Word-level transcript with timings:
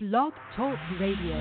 Blog 0.00 0.32
Talk 0.54 0.78
Radio. 1.00 1.34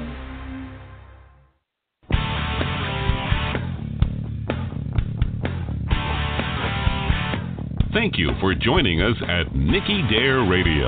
Thank 7.94 8.18
you 8.18 8.32
for 8.42 8.56
joining 8.56 9.04
us 9.04 9.16
at 9.28 9.56
Nicky 9.56 10.02
Dare 10.10 10.42
Radio 10.50 10.88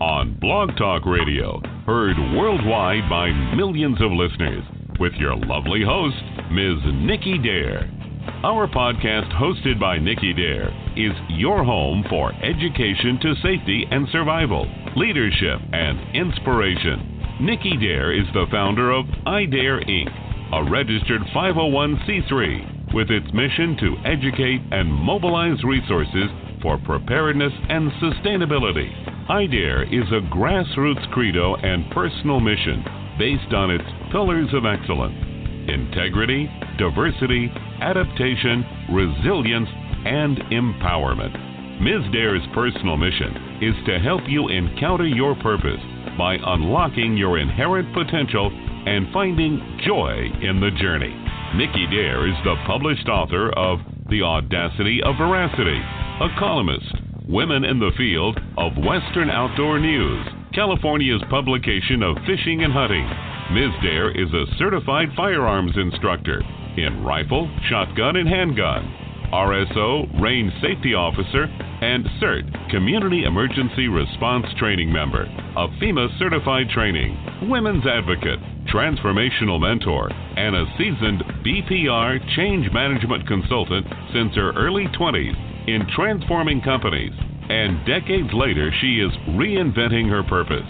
on 0.00 0.38
Blog 0.40 0.70
Talk 0.78 1.04
Radio, 1.04 1.60
heard 1.84 2.16
worldwide 2.34 3.10
by 3.10 3.28
millions 3.54 4.00
of 4.00 4.12
listeners, 4.12 4.64
with 4.98 5.12
your 5.18 5.36
lovely 5.36 5.84
host, 5.84 6.16
Ms. 6.50 6.78
Nicky 7.04 7.36
Dare. 7.36 7.84
Our 8.44 8.66
podcast, 8.66 9.30
hosted 9.32 9.78
by 9.78 9.98
Nicky 9.98 10.32
Dare, 10.32 10.70
is 10.96 11.12
your 11.28 11.64
home 11.64 12.02
for 12.08 12.32
education 12.42 13.18
to 13.20 13.34
safety 13.42 13.86
and 13.90 14.08
survival, 14.10 14.64
leadership, 14.96 15.60
and 15.72 15.98
inspiration. 16.14 17.38
Nicky 17.40 17.76
Dare 17.76 18.12
is 18.12 18.26
the 18.34 18.46
founder 18.50 18.90
of 18.92 19.06
iDare 19.26 19.80
Inc., 19.88 20.10
a 20.52 20.70
registered 20.70 21.22
501c3 21.34 22.92
with 22.94 23.10
its 23.10 23.32
mission 23.32 23.76
to 23.78 23.96
educate 24.04 24.60
and 24.72 24.92
mobilize 24.92 25.62
resources 25.64 26.28
for 26.60 26.76
preparedness 26.78 27.52
and 27.68 27.90
sustainability. 28.02 28.90
iDare 29.30 29.86
is 29.86 30.08
a 30.10 30.20
grassroots 30.34 31.08
credo 31.12 31.54
and 31.56 31.90
personal 31.92 32.40
mission 32.40 32.84
based 33.18 33.54
on 33.54 33.70
its 33.70 33.84
pillars 34.10 34.52
of 34.52 34.66
excellence 34.66 35.14
integrity, 35.68 36.50
diversity, 36.78 37.48
adaptation, 37.80 38.64
resilience, 38.90 39.68
and 40.04 40.38
empowerment. 40.50 41.30
Ms. 41.80 42.12
Dare's 42.12 42.42
personal 42.54 42.96
mission 42.96 43.49
is 43.60 43.74
to 43.86 43.98
help 43.98 44.22
you 44.26 44.48
encounter 44.48 45.06
your 45.06 45.34
purpose 45.36 45.80
by 46.16 46.36
unlocking 46.40 47.16
your 47.16 47.38
inherent 47.38 47.92
potential 47.94 48.50
and 48.86 49.12
finding 49.12 49.80
joy 49.86 50.28
in 50.40 50.60
the 50.60 50.70
journey. 50.80 51.14
Nicky 51.56 51.86
Dare 51.90 52.26
is 52.26 52.36
the 52.44 52.56
published 52.66 53.08
author 53.08 53.50
of 53.52 53.80
The 54.08 54.22
Audacity 54.22 55.02
of 55.02 55.16
Veracity, 55.18 55.80
a 56.20 56.28
columnist, 56.38 56.94
Women 57.28 57.64
in 57.64 57.78
the 57.78 57.92
Field 57.96 58.40
of 58.56 58.76
Western 58.76 59.30
Outdoor 59.30 59.78
News, 59.78 60.26
California's 60.54 61.22
publication 61.30 62.02
of 62.02 62.16
Fishing 62.26 62.64
and 62.64 62.72
Hunting. 62.72 63.06
Ms. 63.52 63.70
Dare 63.82 64.10
is 64.10 64.32
a 64.32 64.46
certified 64.58 65.08
firearms 65.16 65.76
instructor 65.76 66.42
in 66.76 67.04
rifle, 67.04 67.50
shotgun, 67.68 68.16
and 68.16 68.28
handgun, 68.28 68.82
RSO, 69.32 70.20
range 70.20 70.52
safety 70.62 70.94
officer, 70.94 71.46
and 71.80 72.04
CERT, 72.20 72.70
Community 72.70 73.24
Emergency 73.24 73.88
Response 73.88 74.46
Training 74.58 74.92
member 74.92 75.24
of 75.56 75.70
FEMA 75.80 76.06
certified 76.18 76.68
training, 76.68 77.16
women's 77.48 77.86
advocate, 77.86 78.38
transformational 78.72 79.58
mentor, 79.58 80.12
and 80.12 80.54
a 80.54 80.66
seasoned 80.76 81.24
BPR 81.44 82.20
change 82.36 82.70
management 82.72 83.26
consultant 83.26 83.86
since 84.12 84.34
her 84.36 84.52
early 84.52 84.86
20s 84.98 85.68
in 85.68 85.86
transforming 85.96 86.60
companies. 86.60 87.12
And 87.48 87.84
decades 87.86 88.30
later, 88.32 88.70
she 88.80 89.00
is 89.00 89.10
reinventing 89.34 90.08
her 90.10 90.22
purpose. 90.22 90.68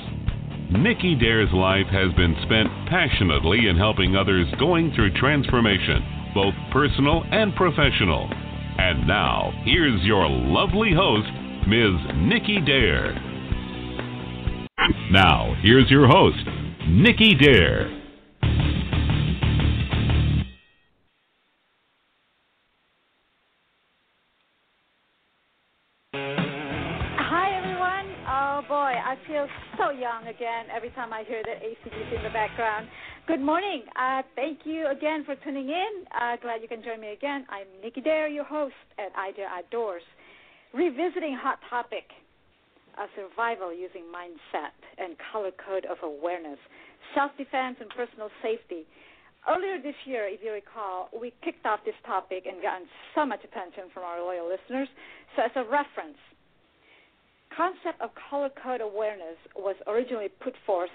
Nicky 0.70 1.16
Dare's 1.16 1.52
life 1.52 1.86
has 1.90 2.14
been 2.14 2.36
spent 2.46 2.70
passionately 2.88 3.66
in 3.66 3.76
helping 3.76 4.14
others 4.14 4.46
going 4.60 4.92
through 4.94 5.18
transformation, 5.18 6.32
both 6.34 6.54
personal 6.72 7.24
and 7.32 7.54
professional. 7.56 8.30
And 8.82 9.06
now, 9.06 9.52
here's 9.66 10.02
your 10.04 10.26
lovely 10.26 10.92
host, 10.96 11.28
Ms. 11.68 12.00
Nicky 12.16 12.62
Dare. 12.64 13.12
Now, 15.12 15.54
here's 15.62 15.90
your 15.90 16.08
host, 16.08 16.38
Nicky 16.88 17.34
Dare. 17.34 17.90
Hi, 26.14 27.52
everyone. 27.58 28.06
Oh, 28.26 28.62
boy, 28.66 28.96
I 28.96 29.16
feel 29.28 29.46
so 29.76 29.90
young 29.90 30.26
again 30.26 30.66
every 30.74 30.90
time 30.90 31.12
I 31.12 31.24
hear 31.28 31.42
the 31.44 31.62
AC/DC 31.62 32.16
in 32.16 32.22
the 32.22 32.30
background. 32.30 32.88
Good 33.30 33.46
morning. 33.46 33.86
Uh, 33.94 34.22
thank 34.34 34.66
you 34.66 34.90
again 34.90 35.22
for 35.22 35.36
tuning 35.36 35.70
in. 35.70 36.02
Uh, 36.10 36.34
glad 36.42 36.62
you 36.62 36.66
can 36.66 36.82
join 36.82 36.98
me 36.98 37.12
again. 37.14 37.46
I'm 37.46 37.70
Nicky 37.80 38.00
Dare, 38.00 38.26
your 38.26 38.42
host 38.42 38.74
at 38.98 39.14
iDare 39.14 39.46
Outdoors, 39.46 40.02
revisiting 40.74 41.38
hot 41.38 41.60
topic, 41.70 42.10
uh, 42.98 43.06
survival 43.14 43.70
using 43.72 44.02
mindset 44.10 44.74
and 44.98 45.14
color 45.30 45.52
code 45.64 45.86
of 45.86 45.98
awareness, 46.02 46.58
self-defense 47.14 47.76
and 47.78 47.88
personal 47.94 48.34
safety. 48.42 48.82
Earlier 49.46 49.78
this 49.80 49.94
year, 50.06 50.26
if 50.26 50.40
you 50.42 50.50
recall, 50.50 51.08
we 51.14 51.32
kicked 51.46 51.64
off 51.64 51.86
this 51.86 51.94
topic 52.04 52.50
and 52.50 52.60
gotten 52.60 52.88
so 53.14 53.24
much 53.24 53.46
attention 53.46 53.94
from 53.94 54.02
our 54.02 54.18
loyal 54.18 54.50
listeners. 54.50 54.88
So 55.36 55.46
as 55.46 55.54
a 55.54 55.62
reference, 55.70 56.18
concept 57.54 58.02
of 58.02 58.10
color 58.26 58.50
code 58.58 58.80
awareness 58.80 59.38
was 59.54 59.76
originally 59.86 60.34
put 60.42 60.54
forth 60.66 60.90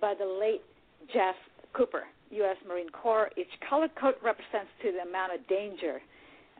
by 0.00 0.14
the 0.16 0.24
late 0.24 0.64
Jeff 1.12 1.34
Cooper, 1.72 2.04
U.S. 2.30 2.56
Marine 2.66 2.90
Corps. 2.90 3.30
Each 3.36 3.50
color 3.68 3.88
code 4.00 4.14
represents 4.22 4.70
to 4.82 4.92
the 4.92 5.08
amount 5.08 5.34
of 5.34 5.46
danger, 5.48 6.00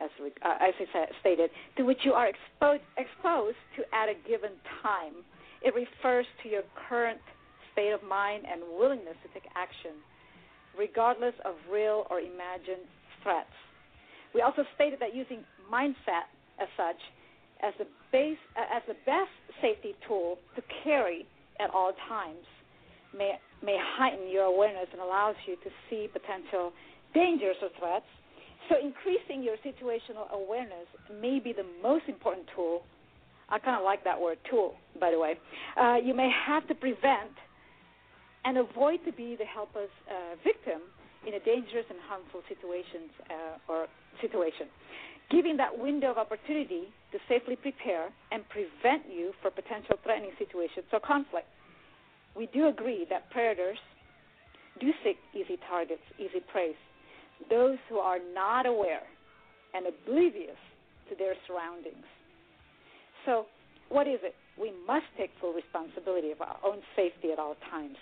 as 0.01 0.09
we, 0.21 0.27
uh, 0.43 0.57
as 0.59 0.73
I 0.79 1.05
stated, 1.19 1.49
to 1.77 1.83
which 1.83 1.99
you 2.03 2.13
are 2.13 2.27
exposed 2.27 2.83
exposed 2.97 3.61
to 3.77 3.83
at 3.93 4.09
a 4.09 4.15
given 4.27 4.51
time. 4.81 5.23
It 5.61 5.73
refers 5.75 6.25
to 6.43 6.49
your 6.49 6.63
current 6.89 7.21
state 7.71 7.91
of 7.91 8.03
mind 8.03 8.45
and 8.49 8.61
willingness 8.77 9.15
to 9.23 9.29
take 9.33 9.49
action, 9.55 10.01
regardless 10.77 11.35
of 11.45 11.55
real 11.71 12.07
or 12.09 12.19
imagined 12.19 12.87
threats. 13.23 13.53
We 14.33 14.41
also 14.41 14.63
stated 14.75 14.99
that 14.99 15.15
using 15.15 15.43
mindset 15.71 16.27
as 16.59 16.67
such 16.75 16.99
as 17.61 17.73
the 17.77 17.85
base 18.11 18.37
uh, 18.57 18.75
as 18.75 18.81
the 18.87 18.95
best 19.05 19.31
safety 19.61 19.93
tool 20.07 20.37
to 20.55 20.61
carry 20.83 21.25
at 21.59 21.69
all 21.69 21.93
times 22.09 22.45
may 23.15 23.37
may 23.63 23.77
heighten 23.79 24.29
your 24.29 24.45
awareness 24.45 24.87
and 24.91 25.01
allows 25.01 25.35
you 25.47 25.55
to 25.57 25.69
see 25.89 26.07
potential 26.11 26.71
dangers 27.13 27.55
or 27.61 27.69
threats. 27.79 28.05
So 28.69 28.75
increasing 28.77 29.43
your 29.43 29.57
situational 29.65 30.29
awareness 30.31 30.87
may 31.21 31.39
be 31.39 31.53
the 31.53 31.65
most 31.81 32.05
important 32.07 32.47
tool. 32.55 32.83
I 33.49 33.59
kind 33.59 33.75
of 33.75 33.83
like 33.83 34.03
that 34.05 34.19
word 34.19 34.37
tool, 34.49 34.75
by 34.99 35.11
the 35.11 35.19
way. 35.19 35.35
Uh, 35.75 35.97
you 36.01 36.13
may 36.13 36.29
have 36.47 36.67
to 36.69 36.75
prevent 36.75 37.35
and 38.45 38.57
avoid 38.57 39.03
to 39.05 39.11
be 39.11 39.35
the 39.35 39.45
helpless 39.45 39.91
uh, 40.07 40.35
victim 40.43 40.81
in 41.27 41.35
a 41.35 41.39
dangerous 41.39 41.85
and 41.89 41.99
harmful 42.07 42.41
situations 42.47 43.11
uh, 43.29 43.71
or 43.71 43.87
situation 44.21 44.67
giving 45.31 45.55
that 45.57 45.71
window 45.71 46.11
of 46.11 46.17
opportunity 46.17 46.91
to 47.11 47.17
safely 47.27 47.55
prepare 47.55 48.11
and 48.31 48.43
prevent 48.49 49.03
you 49.09 49.31
for 49.41 49.49
potential 49.49 49.95
threatening 50.03 50.31
situations 50.37 50.85
or 50.91 50.99
conflict. 50.99 51.47
We 52.35 52.47
do 52.47 52.67
agree 52.67 53.05
that 53.09 53.29
predators 53.31 53.77
do 54.79 54.91
seek 55.03 55.17
easy 55.33 55.57
targets, 55.69 56.01
easy 56.17 56.41
prey, 56.51 56.73
those 57.49 57.77
who 57.89 57.97
are 57.97 58.19
not 58.33 58.65
aware 58.65 59.03
and 59.73 59.85
oblivious 59.87 60.59
to 61.09 61.15
their 61.15 61.33
surroundings. 61.47 62.05
So, 63.25 63.45
what 63.89 64.07
is 64.07 64.19
it? 64.23 64.35
We 64.59 64.71
must 64.87 65.05
take 65.17 65.31
full 65.39 65.53
responsibility 65.53 66.31
of 66.31 66.41
our 66.41 66.57
own 66.65 66.79
safety 66.95 67.31
at 67.31 67.39
all 67.39 67.55
times. 67.69 67.97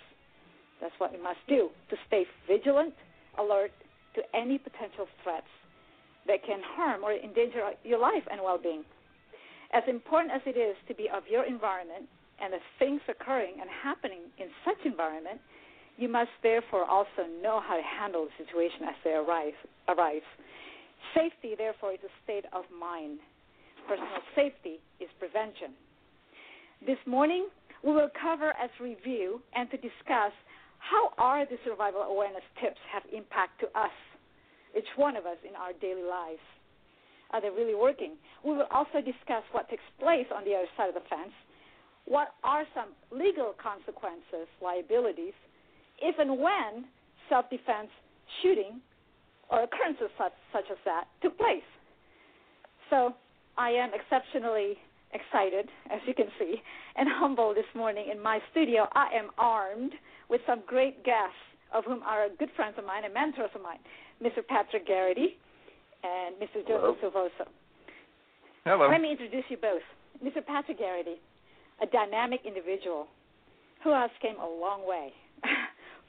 That's 0.80 0.94
what 0.98 1.12
we 1.12 1.20
must 1.22 1.40
do 1.48 1.68
to 1.90 1.96
stay 2.06 2.24
vigilant, 2.48 2.94
alert 3.38 3.72
to 4.14 4.22
any 4.34 4.58
potential 4.58 5.06
threats 5.22 5.50
that 6.26 6.44
can 6.44 6.60
harm 6.76 7.04
or 7.04 7.12
endanger 7.12 7.60
your 7.84 7.98
life 7.98 8.24
and 8.30 8.40
well 8.42 8.58
being. 8.58 8.84
As 9.72 9.82
important 9.88 10.32
as 10.34 10.42
it 10.46 10.58
is 10.58 10.76
to 10.88 10.94
be 10.94 11.08
of 11.08 11.22
your 11.30 11.44
environment 11.44 12.06
and 12.42 12.52
the 12.52 12.62
things 12.78 13.00
occurring 13.08 13.60
and 13.60 13.68
happening 13.68 14.30
in 14.38 14.48
such 14.64 14.78
environment, 14.84 15.40
you 15.96 16.08
must 16.08 16.30
therefore 16.42 16.84
also 16.84 17.28
know 17.42 17.60
how 17.60 17.76
to 17.76 17.82
handle 17.82 18.26
the 18.26 18.44
situation 18.44 18.88
as 18.88 18.96
they 19.04 19.12
arise. 19.12 19.58
arise. 19.88 20.26
Safety, 21.14 21.54
therefore, 21.56 21.92
is 21.92 22.00
a 22.04 22.12
state 22.24 22.44
of 22.52 22.64
mind. 22.72 23.18
Personal 23.88 24.22
safety 24.34 24.80
is 25.00 25.08
prevention. 25.18 25.72
This 26.86 27.00
morning, 27.06 27.48
we 27.82 27.92
will 27.92 28.10
cover 28.20 28.52
as 28.56 28.70
review 28.80 29.40
and 29.54 29.70
to 29.70 29.76
discuss 29.76 30.32
how 30.78 31.12
are 31.18 31.44
the 31.44 31.56
survival 31.64 32.02
awareness 32.02 32.44
tips 32.60 32.80
have 32.92 33.02
impact 33.12 33.60
to 33.60 33.66
us 33.78 33.92
each 34.76 34.88
one 34.96 35.16
of 35.16 35.26
us 35.26 35.36
in 35.46 35.56
our 35.56 35.72
daily 35.80 36.02
lives. 36.02 36.42
Are 37.32 37.40
they 37.40 37.50
really 37.50 37.74
working? 37.74 38.16
We 38.44 38.52
will 38.52 38.70
also 38.70 38.98
discuss 39.02 39.44
what 39.52 39.68
takes 39.68 39.86
place 39.98 40.26
on 40.34 40.44
the 40.44 40.54
other 40.54 40.70
side 40.76 40.88
of 40.88 40.94
the 40.94 41.06
fence. 41.08 41.34
What 42.10 42.34
are 42.42 42.64
some 42.74 42.90
legal 43.14 43.54
consequences, 43.54 44.50
liabilities, 44.60 45.38
if 46.02 46.18
and 46.18 46.42
when 46.42 46.90
self 47.28 47.48
defense 47.50 47.86
shooting 48.42 48.82
or 49.48 49.62
occurrences 49.62 50.10
such, 50.18 50.34
such 50.52 50.66
as 50.72 50.78
that 50.84 51.04
took 51.22 51.38
place? 51.38 51.62
So 52.90 53.14
I 53.56 53.70
am 53.70 53.90
exceptionally 53.94 54.74
excited, 55.14 55.70
as 55.86 56.00
you 56.04 56.14
can 56.14 56.26
see, 56.36 56.56
and 56.96 57.06
humble 57.08 57.54
this 57.54 57.70
morning 57.76 58.10
in 58.10 58.20
my 58.20 58.40
studio. 58.50 58.88
I 58.92 59.14
am 59.14 59.30
armed 59.38 59.92
with 60.28 60.40
some 60.48 60.62
great 60.66 61.04
guests, 61.04 61.38
of 61.72 61.84
whom 61.84 62.02
are 62.02 62.26
good 62.40 62.50
friends 62.56 62.74
of 62.76 62.84
mine 62.84 63.04
and 63.04 63.14
mentors 63.14 63.54
of 63.54 63.62
mine, 63.62 63.78
Mr. 64.20 64.44
Patrick 64.44 64.84
Garrity 64.84 65.38
and 66.02 66.34
Mr. 66.42 66.66
Joseph 66.66 66.98
Silvoso. 66.98 67.46
Hello. 68.64 68.90
Let 68.90 69.00
me 69.00 69.12
introduce 69.12 69.44
you 69.48 69.58
both. 69.58 69.86
Mr. 70.18 70.44
Patrick 70.44 70.80
Garrity, 70.80 71.22
a 71.82 71.86
dynamic 71.86 72.40
individual 72.44 73.06
who 73.82 73.90
has 73.92 74.10
came 74.20 74.36
a 74.36 74.46
long 74.46 74.86
way 74.86 75.12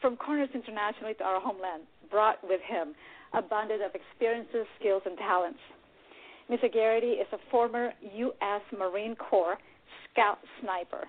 from 0.01 0.17
corners 0.17 0.49
internationally 0.53 1.13
to 1.15 1.23
our 1.23 1.39
homeland, 1.39 1.83
brought 2.09 2.37
with 2.43 2.61
him 2.67 2.93
abundance 3.33 3.81
of 3.85 3.95
experiences, 3.95 4.67
skills, 4.79 5.01
and 5.05 5.17
talents. 5.17 5.59
Mr. 6.49 6.71
Garrity 6.71 7.15
is 7.23 7.27
a 7.31 7.37
former 7.49 7.91
U.S. 8.15 8.61
Marine 8.77 9.15
Corps 9.15 9.57
scout 10.11 10.39
sniper, 10.59 11.07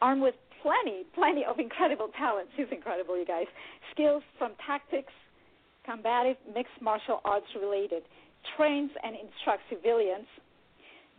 armed 0.00 0.22
with 0.22 0.34
plenty, 0.62 1.04
plenty 1.14 1.44
of 1.44 1.58
incredible 1.58 2.08
talents. 2.18 2.50
He's 2.56 2.66
incredible, 2.72 3.16
you 3.18 3.26
guys. 3.26 3.46
Skills 3.92 4.22
from 4.38 4.52
tactics, 4.66 5.12
combative, 5.84 6.36
mixed 6.54 6.74
martial 6.80 7.20
arts 7.24 7.46
related, 7.60 8.02
trains 8.56 8.90
and 9.02 9.14
instructs 9.14 9.62
civilians, 9.70 10.26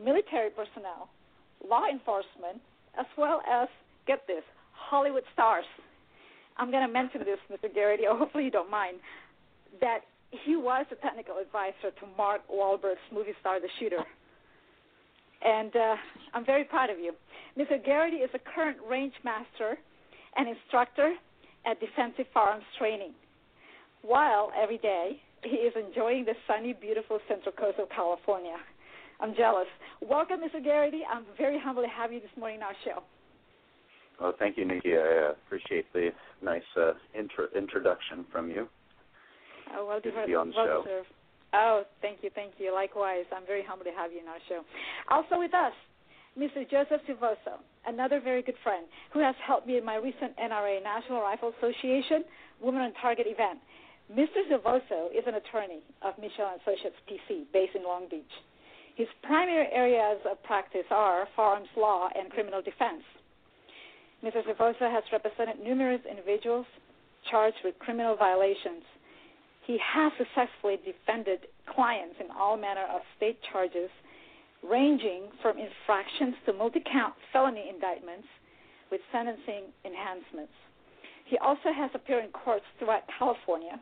military 0.03 0.49
personnel, 0.49 1.07
law 1.67 1.83
enforcement, 1.91 2.61
as 2.97 3.05
well 3.17 3.41
as, 3.49 3.67
get 4.07 4.25
this, 4.27 4.43
Hollywood 4.71 5.23
stars. 5.33 5.65
I'm 6.57 6.71
going 6.71 6.85
to 6.85 6.91
mention 6.91 7.21
this, 7.21 7.39
Mr. 7.51 7.73
Garrity, 7.73 8.03
or 8.09 8.17
hopefully 8.17 8.45
you 8.45 8.51
don't 8.51 8.69
mind, 8.69 8.97
that 9.81 10.01
he 10.29 10.55
was 10.55 10.85
a 10.91 10.95
technical 10.95 11.37
advisor 11.37 11.91
to 11.99 12.05
Mark 12.17 12.41
Wahlberg's 12.51 13.05
movie 13.11 13.33
star, 13.39 13.59
The 13.59 13.67
Shooter. 13.79 14.03
And 15.43 15.75
uh, 15.75 15.95
I'm 16.33 16.45
very 16.45 16.63
proud 16.63 16.89
of 16.89 16.99
you. 16.99 17.13
Mr. 17.57 17.83
Garrity 17.83 18.17
is 18.17 18.29
a 18.33 18.39
current 18.39 18.77
range 18.89 19.13
master 19.23 19.77
and 20.35 20.47
instructor 20.47 21.13
at 21.65 21.79
Defensive 21.79 22.25
Firearms 22.33 22.63
Training. 22.77 23.13
While 24.01 24.51
every 24.59 24.77
day 24.79 25.21
he 25.43 25.57
is 25.57 25.73
enjoying 25.75 26.25
the 26.25 26.33
sunny, 26.47 26.73
beautiful 26.73 27.19
central 27.27 27.53
coast 27.53 27.79
of 27.79 27.89
California. 27.89 28.55
I'm 29.23 29.33
jealous. 29.35 29.67
Welcome, 30.01 30.41
Mr. 30.43 30.61
Garrity. 30.61 30.99
I'm 31.09 31.23
very 31.37 31.57
humbled 31.57 31.85
to 31.85 31.91
have 31.95 32.11
you 32.11 32.19
this 32.19 32.29
morning 32.37 32.57
on 32.57 32.63
our 32.63 32.75
show. 32.83 33.01
Well, 34.19 34.33
thank 34.37 34.57
you, 34.57 34.65
Nicky. 34.65 34.97
I 34.97 35.29
uh, 35.29 35.31
appreciate 35.31 35.85
the 35.93 36.09
nice 36.43 36.61
uh, 36.75 36.91
intro- 37.17 37.47
introduction 37.55 38.25
from 38.33 38.51
you. 38.51 38.67
Oh, 39.73 39.87
well, 39.87 40.01
Good 40.03 40.11
to 40.11 40.27
be 40.27 40.35
on 40.35 40.49
the 40.49 40.53
show. 40.53 40.83
Deserved. 40.83 41.07
Oh, 41.53 41.83
thank 42.01 42.17
you, 42.21 42.31
thank 42.35 42.53
you. 42.57 42.73
Likewise, 42.73 43.23
I'm 43.31 43.45
very 43.47 43.63
humbled 43.63 43.87
to 43.87 43.95
have 43.95 44.11
you 44.11 44.19
on 44.19 44.27
our 44.27 44.43
show. 44.49 44.61
Also 45.09 45.39
with 45.39 45.53
us, 45.53 45.71
Mr. 46.37 46.69
Joseph 46.69 46.99
Silvoso, 47.07 47.63
another 47.87 48.19
very 48.19 48.41
good 48.41 48.59
friend 48.61 48.85
who 49.13 49.19
has 49.19 49.35
helped 49.47 49.67
me 49.67 49.77
in 49.77 49.85
my 49.85 49.95
recent 49.95 50.35
NRA 50.35 50.83
National 50.83 51.21
Rifle 51.21 51.53
Association 51.59 52.25
Women 52.61 52.81
on 52.81 52.93
Target 53.01 53.27
event. 53.29 53.59
Mr. 54.11 54.43
Silvoso 54.51 55.07
is 55.15 55.23
an 55.27 55.35
attorney 55.35 55.79
of 56.01 56.13
Michel 56.19 56.51
Associates 56.59 56.97
PC, 57.07 57.45
based 57.53 57.75
in 57.75 57.83
Long 57.83 58.09
Beach. 58.09 58.33
His 58.95 59.07
primary 59.23 59.67
areas 59.71 60.19
of 60.29 60.41
practice 60.43 60.85
are 60.91 61.27
firearms 61.35 61.69
law 61.75 62.09
and 62.15 62.29
criminal 62.29 62.61
defense. 62.61 63.03
Mr. 64.23 64.45
Silvoso 64.45 64.89
has 64.89 65.03
represented 65.11 65.59
numerous 65.59 66.01
individuals 66.09 66.65
charged 67.29 67.57
with 67.63 67.77
criminal 67.79 68.15
violations. 68.15 68.83
He 69.65 69.77
has 69.79 70.11
successfully 70.17 70.77
defended 70.85 71.47
clients 71.65 72.15
in 72.19 72.29
all 72.31 72.55
manner 72.55 72.85
of 72.93 73.01
state 73.17 73.39
charges, 73.51 73.89
ranging 74.61 75.23
from 75.41 75.57
infractions 75.57 76.35
to 76.45 76.53
multi-count 76.53 77.15
felony 77.31 77.69
indictments 77.73 78.27
with 78.91 79.01
sentencing 79.11 79.73
enhancements. 79.83 80.53
He 81.25 81.37
also 81.39 81.73
has 81.73 81.89
appeared 81.95 82.25
in 82.25 82.31
courts 82.31 82.65
throughout 82.77 83.03
California 83.17 83.79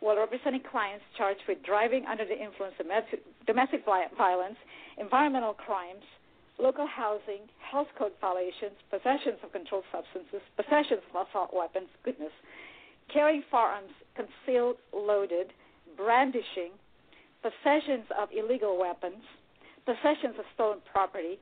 while 0.00 0.16
representing 0.16 0.62
clients 0.70 1.04
charged 1.16 1.40
with 1.48 1.62
driving 1.64 2.04
under 2.06 2.24
the 2.24 2.36
influence 2.36 2.74
of 2.80 2.86
domestic 3.46 3.84
violence, 3.84 4.56
environmental 4.98 5.54
crimes, 5.54 6.04
local 6.58 6.86
housing, 6.86 7.48
health 7.60 7.88
code 7.98 8.12
violations, 8.20 8.76
possessions 8.90 9.38
of 9.42 9.52
controlled 9.52 9.84
substances, 9.92 10.40
possessions 10.56 11.00
of 11.12 11.26
assault 11.28 11.50
weapons, 11.52 11.88
goodness, 12.04 12.32
carrying 13.12 13.42
firearms 13.50 13.92
concealed, 14.14 14.76
loaded, 14.92 15.52
brandishing, 15.96 16.72
possessions 17.42 18.04
of 18.18 18.28
illegal 18.36 18.78
weapons, 18.78 19.22
possessions 19.84 20.34
of 20.38 20.44
stolen 20.54 20.78
property, 20.92 21.38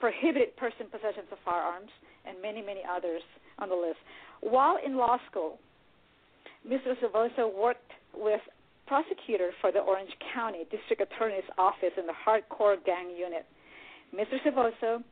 prohibited 0.00 0.56
person 0.56 0.86
possessions 0.90 1.26
of 1.30 1.38
firearms, 1.44 1.90
and 2.24 2.40
many, 2.40 2.62
many 2.62 2.80
others 2.88 3.22
on 3.58 3.68
the 3.68 3.74
list. 3.74 3.98
While 4.40 4.78
in 4.84 4.96
law 4.96 5.18
school, 5.30 5.58
Mr. 6.66 6.94
Silvoso 7.02 7.52
worked 7.52 7.91
with 8.14 8.40
prosecutor 8.86 9.50
for 9.60 9.72
the 9.72 9.78
Orange 9.78 10.10
County 10.34 10.66
District 10.70 11.00
Attorney's 11.00 11.48
Office 11.58 11.92
in 11.96 12.06
the 12.06 12.12
Hardcore 12.12 12.76
Gang 12.84 13.10
Unit. 13.16 13.46
Mr. 14.14 14.36
Silvoso 14.44 15.02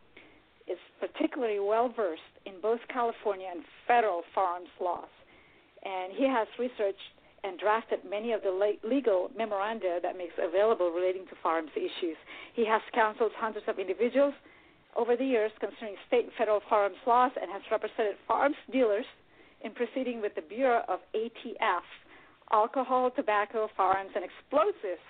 is 0.68 0.78
particularly 1.00 1.58
well 1.58 1.88
versed 1.88 2.20
in 2.46 2.60
both 2.60 2.80
California 2.92 3.48
and 3.50 3.64
federal 3.86 4.22
firearms 4.34 4.68
laws, 4.80 5.08
and 5.84 6.12
he 6.12 6.28
has 6.28 6.46
researched 6.58 7.14
and 7.42 7.58
drafted 7.58 8.00
many 8.08 8.32
of 8.32 8.42
the 8.42 8.76
legal 8.84 9.30
memoranda 9.36 9.98
that 10.02 10.16
makes 10.16 10.34
available 10.36 10.90
relating 10.90 11.24
to 11.26 11.32
firearms 11.42 11.70
issues. 11.74 12.16
He 12.54 12.66
has 12.66 12.82
counseled 12.94 13.32
hundreds 13.34 13.66
of 13.66 13.78
individuals 13.78 14.34
over 14.96 15.16
the 15.16 15.24
years 15.24 15.50
concerning 15.58 15.96
state 16.06 16.24
and 16.24 16.32
federal 16.36 16.60
firearms 16.68 17.00
laws 17.06 17.32
and 17.40 17.50
has 17.50 17.62
represented 17.70 18.16
firearms 18.28 18.56
dealers 18.70 19.06
in 19.64 19.72
proceeding 19.72 20.20
with 20.20 20.34
the 20.34 20.42
Bureau 20.42 20.82
of 20.88 21.00
ATF, 21.14 21.86
Alcohol, 22.52 23.10
Tobacco, 23.10 23.68
Firearms, 23.76 24.10
and 24.14 24.24
Explosives, 24.24 25.04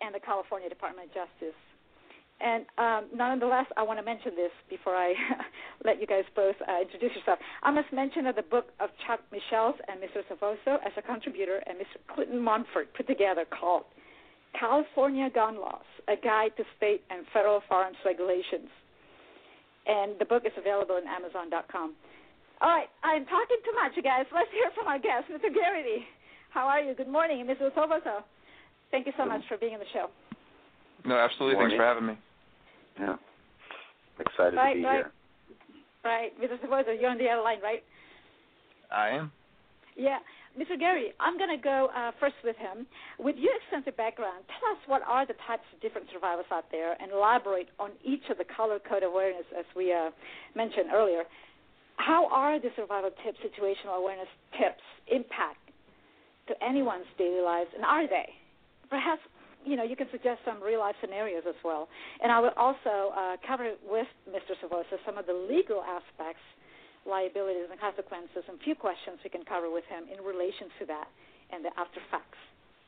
and 0.00 0.14
the 0.14 0.20
California 0.20 0.68
Department 0.68 1.08
of 1.08 1.14
Justice. 1.14 1.58
And 2.40 2.66
um, 2.78 3.06
nonetheless, 3.14 3.66
I 3.76 3.82
want 3.82 3.98
to 3.98 4.04
mention 4.04 4.34
this 4.34 4.50
before 4.68 4.94
I 4.94 5.14
let 5.84 6.00
you 6.00 6.06
guys 6.06 6.24
both 6.34 6.56
uh, 6.66 6.82
introduce 6.82 7.14
yourself. 7.14 7.38
I 7.62 7.70
must 7.70 7.92
mention 7.92 8.24
that 8.24 8.34
the 8.36 8.42
book 8.42 8.74
of 8.80 8.90
Chuck 9.06 9.20
Michel's 9.30 9.78
and 9.86 10.02
Mr. 10.02 10.26
Savoso 10.26 10.82
as 10.84 10.92
a 10.98 11.02
contributor 11.02 11.62
and 11.66 11.78
Mr. 11.78 12.02
Clinton 12.12 12.42
Monfort 12.42 12.90
put 12.96 13.06
together 13.06 13.46
called 13.46 13.84
California 14.58 15.30
Gun 15.30 15.60
Laws, 15.60 15.86
a 16.08 16.16
guide 16.16 16.50
to 16.58 16.64
state 16.76 17.02
and 17.10 17.24
federal 17.32 17.62
firearms 17.68 17.98
regulations. 18.04 18.70
And 19.86 20.18
the 20.18 20.24
book 20.24 20.42
is 20.46 20.52
available 20.58 20.96
on 20.96 21.06
Amazon.com. 21.06 21.94
All 22.60 22.70
right, 22.70 22.88
I'm 23.02 23.26
talking 23.26 23.60
too 23.64 23.74
much, 23.74 23.92
you 23.96 24.02
guys. 24.02 24.24
Let's 24.32 24.50
hear 24.50 24.70
from 24.74 24.86
our 24.88 24.98
guest, 24.98 25.28
Mr. 25.30 25.52
Garrity. 25.52 26.06
How 26.54 26.68
are 26.68 26.80
you? 26.80 26.94
Good 26.94 27.08
morning, 27.08 27.44
Mr. 27.44 27.68
Silvoso. 27.74 28.22
Thank 28.92 29.06
you 29.06 29.12
so 29.18 29.26
much 29.26 29.42
for 29.48 29.58
being 29.58 29.74
on 29.74 29.80
the 29.80 29.90
show. 29.92 30.06
No, 31.04 31.18
absolutely. 31.18 31.58
Thanks 31.58 31.74
for 31.74 31.82
having 31.82 32.06
me. 32.06 32.14
Yeah. 32.94 33.16
Excited 34.20 34.54
right, 34.54 34.74
to 34.74 34.78
be 34.78 34.86
right. 34.86 35.02
here. 35.02 35.12
Right. 36.04 36.30
Mr. 36.38 36.54
Silvoso, 36.62 36.94
you're 36.94 37.10
on 37.10 37.18
the 37.18 37.26
other 37.26 37.42
line, 37.42 37.58
right? 37.60 37.82
I 38.94 39.08
am. 39.08 39.32
Yeah. 39.96 40.18
Mr. 40.54 40.78
Gary, 40.78 41.10
I'm 41.18 41.36
going 41.36 41.50
to 41.50 41.60
go 41.60 41.88
uh, 41.90 42.12
first 42.20 42.36
with 42.44 42.54
him. 42.54 42.86
With 43.18 43.34
your 43.34 43.50
extensive 43.58 43.96
background, 43.96 44.44
tell 44.46 44.70
us 44.70 44.78
what 44.86 45.02
are 45.02 45.26
the 45.26 45.34
types 45.50 45.66
of 45.74 45.82
different 45.82 46.06
survivors 46.14 46.46
out 46.52 46.70
there 46.70 46.94
and 47.02 47.10
elaborate 47.10 47.66
on 47.80 47.90
each 48.06 48.30
of 48.30 48.38
the 48.38 48.46
color 48.46 48.78
code 48.78 49.02
awareness 49.02 49.44
as 49.58 49.66
we 49.74 49.92
uh, 49.92 50.14
mentioned 50.54 50.94
earlier. 50.94 51.24
How 51.96 52.30
are 52.30 52.60
the 52.60 52.70
survival 52.76 53.10
tips, 53.26 53.38
situational 53.42 53.98
awareness 53.98 54.30
tips 54.54 54.86
impact 55.10 55.63
to 56.48 56.54
anyone's 56.62 57.08
daily 57.18 57.40
lives, 57.40 57.70
and 57.74 57.84
are 57.84 58.06
they? 58.06 58.28
Perhaps 58.90 59.22
you 59.64 59.76
know 59.76 59.82
you 59.82 59.96
can 59.96 60.06
suggest 60.12 60.40
some 60.44 60.62
real 60.62 60.80
life 60.80 60.94
scenarios 61.00 61.42
as 61.48 61.56
well. 61.64 61.88
And 62.22 62.30
I 62.30 62.40
will 62.40 62.56
also 62.56 63.12
uh, 63.16 63.36
cover 63.46 63.72
with 63.88 64.06
Mr. 64.28 64.52
Silvoso 64.60 64.98
some 65.06 65.18
of 65.18 65.26
the 65.26 65.32
legal 65.32 65.82
aspects, 65.82 66.42
liabilities, 67.08 67.68
and 67.70 67.80
consequences, 67.80 68.44
and 68.48 68.60
a 68.60 68.62
few 68.64 68.74
questions 68.74 69.18
we 69.24 69.30
can 69.30 69.44
cover 69.44 69.70
with 69.70 69.84
him 69.88 70.04
in 70.12 70.22
relation 70.24 70.68
to 70.80 70.86
that 70.86 71.08
and 71.52 71.64
the 71.64 71.70
after 71.78 72.00
facts. 72.10 72.38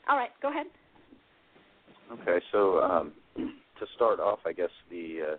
All 0.08 0.16
right, 0.16 0.30
go 0.40 0.50
ahead. 0.50 0.66
Okay, 2.12 2.44
so 2.52 2.80
um, 2.80 3.12
to 3.36 3.86
start 3.96 4.20
off, 4.20 4.38
I 4.46 4.52
guess 4.52 4.70
the 4.90 5.34
uh, 5.34 5.36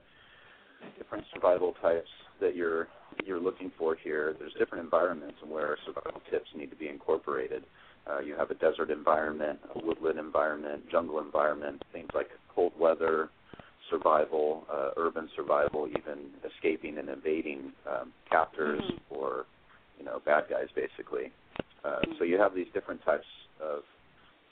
different 0.97 1.23
survival 1.33 1.73
types 1.81 2.09
that 2.41 2.55
you're 2.55 2.87
you're 3.25 3.39
looking 3.39 3.71
for 3.77 3.95
here. 3.95 4.35
There's 4.37 4.53
different 4.59 4.83
environments 4.83 5.37
where 5.47 5.77
survival 5.85 6.21
tips 6.29 6.47
need 6.55 6.69
to 6.69 6.75
be 6.75 6.87
incorporated. 6.87 7.63
Uh, 8.09 8.19
you 8.19 8.35
have 8.35 8.51
a 8.51 8.55
desert 8.55 8.89
environment, 8.89 9.59
a 9.75 9.85
woodland 9.85 10.17
environment, 10.19 10.81
jungle 10.89 11.19
environment, 11.19 11.81
things 11.91 12.09
like 12.15 12.29
cold 12.53 12.71
weather, 12.79 13.29
survival, 13.89 14.65
uh, 14.71 14.89
urban 14.97 15.29
survival, 15.35 15.87
even 15.87 16.29
escaping 16.45 16.97
and 16.97 17.09
evading 17.09 17.71
um, 17.89 18.11
captors 18.29 18.81
mm-hmm. 18.81 19.15
or 19.15 19.45
you 19.97 20.05
know 20.05 20.21
bad 20.25 20.45
guys, 20.49 20.67
basically. 20.75 21.31
Uh, 21.83 21.99
so 22.17 22.23
you 22.23 22.37
have 22.37 22.53
these 22.55 22.67
different 22.73 23.03
types 23.03 23.25
of 23.61 23.79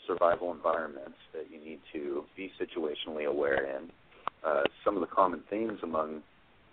survival 0.07 0.51
environments 0.53 1.17
that 1.33 1.45
you 1.51 1.59
need 1.63 1.79
to 1.91 2.23
be 2.35 2.51
situationally 2.59 3.25
aware 3.25 3.77
in. 3.77 3.89
uh, 4.45 4.63
some 4.83 4.95
of 4.95 5.01
the 5.01 5.07
common 5.07 5.41
themes 5.49 5.79
among 5.83 6.21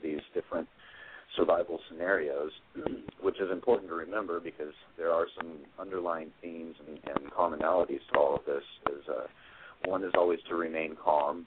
these 0.02 0.20
different 0.34 0.68
survival 1.36 1.80
scenarios, 1.88 2.50
which 3.22 3.40
is 3.40 3.50
important 3.50 3.88
to 3.88 3.94
remember 3.94 4.40
because 4.40 4.74
there 4.96 5.12
are 5.12 5.26
some 5.36 5.58
underlying 5.78 6.30
themes 6.40 6.76
and, 6.86 6.98
and 7.16 7.32
commonalities 7.32 8.00
to 8.12 8.18
all 8.18 8.36
of 8.36 8.44
this. 8.44 8.62
Is 8.90 9.04
uh, 9.08 9.26
one 9.86 10.04
is 10.04 10.12
always 10.16 10.40
to 10.48 10.54
remain 10.54 10.96
calm. 11.02 11.46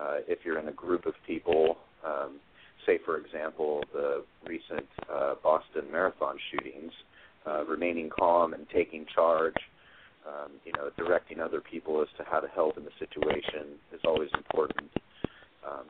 Uh, 0.00 0.16
if 0.28 0.40
you're 0.44 0.58
in 0.58 0.68
a 0.68 0.72
group 0.72 1.06
of 1.06 1.14
people, 1.26 1.78
um, 2.04 2.38
say 2.84 2.98
for 3.04 3.16
example 3.18 3.82
the 3.92 4.24
recent 4.46 4.86
uh, 5.12 5.34
Boston 5.42 5.84
Marathon 5.90 6.36
shootings, 6.50 6.92
uh, 7.46 7.64
remaining 7.64 8.10
calm 8.10 8.54
and 8.54 8.66
taking 8.74 9.06
charge, 9.14 9.54
um, 10.26 10.52
you 10.64 10.72
know, 10.72 10.90
directing 10.98 11.40
other 11.40 11.60
people 11.60 12.02
as 12.02 12.08
to 12.18 12.24
how 12.24 12.40
to 12.40 12.48
help 12.48 12.76
in 12.76 12.84
the 12.84 12.90
situation 12.98 13.78
is 13.92 14.00
always 14.04 14.28
important. 14.36 14.90
Um, 15.66 15.86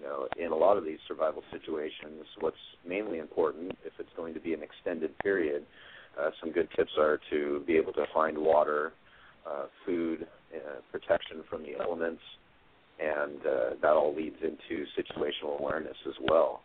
you 0.00 0.06
know, 0.06 0.26
in 0.38 0.52
a 0.52 0.56
lot 0.56 0.76
of 0.76 0.84
these 0.84 0.98
survival 1.06 1.42
situations, 1.52 2.24
what's 2.40 2.56
mainly 2.86 3.18
important, 3.18 3.76
if 3.84 3.92
it's 3.98 4.08
going 4.16 4.34
to 4.34 4.40
be 4.40 4.54
an 4.54 4.60
extended 4.62 5.16
period, 5.18 5.64
uh, 6.20 6.30
some 6.40 6.52
good 6.52 6.68
tips 6.76 6.92
are 6.98 7.20
to 7.30 7.62
be 7.66 7.76
able 7.76 7.92
to 7.92 8.04
find 8.12 8.36
water, 8.36 8.92
uh, 9.48 9.66
food, 9.84 10.26
uh, 10.54 10.80
protection 10.90 11.42
from 11.48 11.62
the 11.62 11.78
elements, 11.80 12.22
and 12.98 13.40
uh, 13.46 13.70
that 13.80 13.92
all 13.92 14.14
leads 14.14 14.36
into 14.42 14.84
situational 14.98 15.58
awareness 15.58 15.96
as 16.06 16.14
well. 16.30 16.62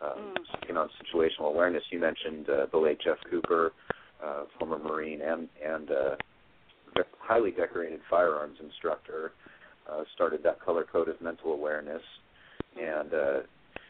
Um, 0.00 0.34
Mm. 0.34 0.34
Speaking 0.56 0.76
on 0.76 0.88
situational 1.02 1.48
awareness, 1.52 1.82
you 1.90 1.98
mentioned 1.98 2.48
uh, 2.48 2.66
the 2.70 2.78
late 2.78 3.00
Jeff 3.04 3.18
Cooper, 3.28 3.72
uh, 4.24 4.44
former 4.58 4.78
Marine 4.78 5.20
and 5.20 5.48
and 5.64 5.90
uh, 5.90 6.14
highly 7.18 7.50
decorated 7.50 8.00
firearms 8.08 8.58
instructor, 8.62 9.32
uh, 9.90 10.04
started 10.14 10.42
that 10.44 10.60
color 10.60 10.84
code 10.90 11.08
of 11.08 11.20
mental 11.20 11.52
awareness, 11.52 12.02
and 12.80 13.12
uh, 13.12 13.40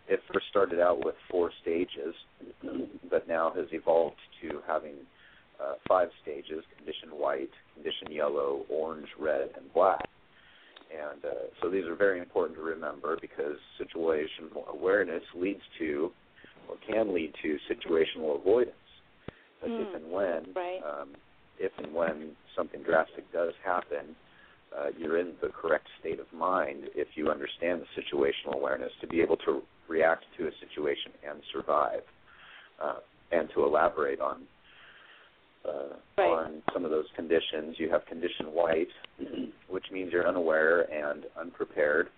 it 0.08 0.20
first 0.32 0.46
started 0.50 0.80
out 0.80 1.04
with 1.04 1.14
four 1.30 1.50
stages, 1.62 2.14
but 3.10 3.28
now 3.28 3.52
has 3.54 3.66
evolved 3.72 4.16
to 4.42 4.60
having 4.66 4.94
uh, 5.62 5.74
five 5.86 6.08
stages: 6.22 6.64
condition 6.76 7.10
white, 7.10 7.50
condition 7.74 8.10
yellow, 8.10 8.64
orange, 8.68 9.08
red, 9.18 9.50
and 9.56 9.72
black. 9.74 10.08
And 10.90 11.22
uh, 11.24 11.28
so 11.60 11.68
these 11.68 11.84
are 11.84 11.94
very 11.94 12.18
important 12.18 12.56
to 12.58 12.64
remember 12.64 13.18
because 13.20 13.56
situational 13.78 14.66
awareness 14.72 15.22
leads 15.34 15.60
to, 15.78 16.10
or 16.68 16.76
can 16.86 17.14
lead 17.14 17.34
to, 17.42 17.58
situational 17.70 18.40
avoidance. 18.40 18.74
But 19.60 19.70
if 19.70 19.88
Mm, 19.88 19.96
and 19.96 20.10
when, 20.10 20.54
right. 20.54 20.80
um, 20.82 21.08
if 21.58 21.72
and 21.78 21.92
when 21.92 22.36
something 22.56 22.82
drastic 22.82 23.30
does 23.32 23.52
happen, 23.64 24.16
uh, 24.76 24.86
you're 24.98 25.18
in 25.18 25.32
the 25.42 25.48
correct 25.48 25.86
state 26.00 26.20
of 26.20 26.26
mind 26.32 26.84
if 26.94 27.08
you 27.14 27.30
understand 27.30 27.80
the 27.82 28.02
situational 28.02 28.54
awareness 28.54 28.90
to 29.00 29.06
be 29.06 29.20
able 29.20 29.36
to 29.38 29.62
react 29.88 30.24
to 30.36 30.46
a 30.46 30.50
situation 30.60 31.12
and 31.28 31.40
survive, 31.52 32.00
uh, 32.82 32.96
and 33.32 33.48
to 33.54 33.64
elaborate 33.64 34.20
on 34.20 34.42
uh, 35.64 35.96
Right. 36.16 36.26
on 36.30 36.62
some 36.72 36.84
of 36.84 36.90
those 36.90 37.06
conditions. 37.16 37.76
You 37.78 37.90
have 37.90 38.04
condition 38.06 38.46
white, 38.46 38.88
which 39.68 39.84
means 39.92 40.12
you're 40.12 40.26
unaware 40.26 40.82
and 40.92 41.24
unprepared. 41.38 42.08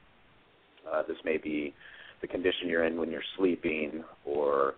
Uh, 0.90 1.02
this 1.06 1.16
may 1.24 1.36
be 1.36 1.74
the 2.20 2.26
condition 2.26 2.68
you're 2.68 2.84
in 2.84 2.98
when 2.98 3.10
you're 3.10 3.22
sleeping, 3.36 4.04
or 4.24 4.74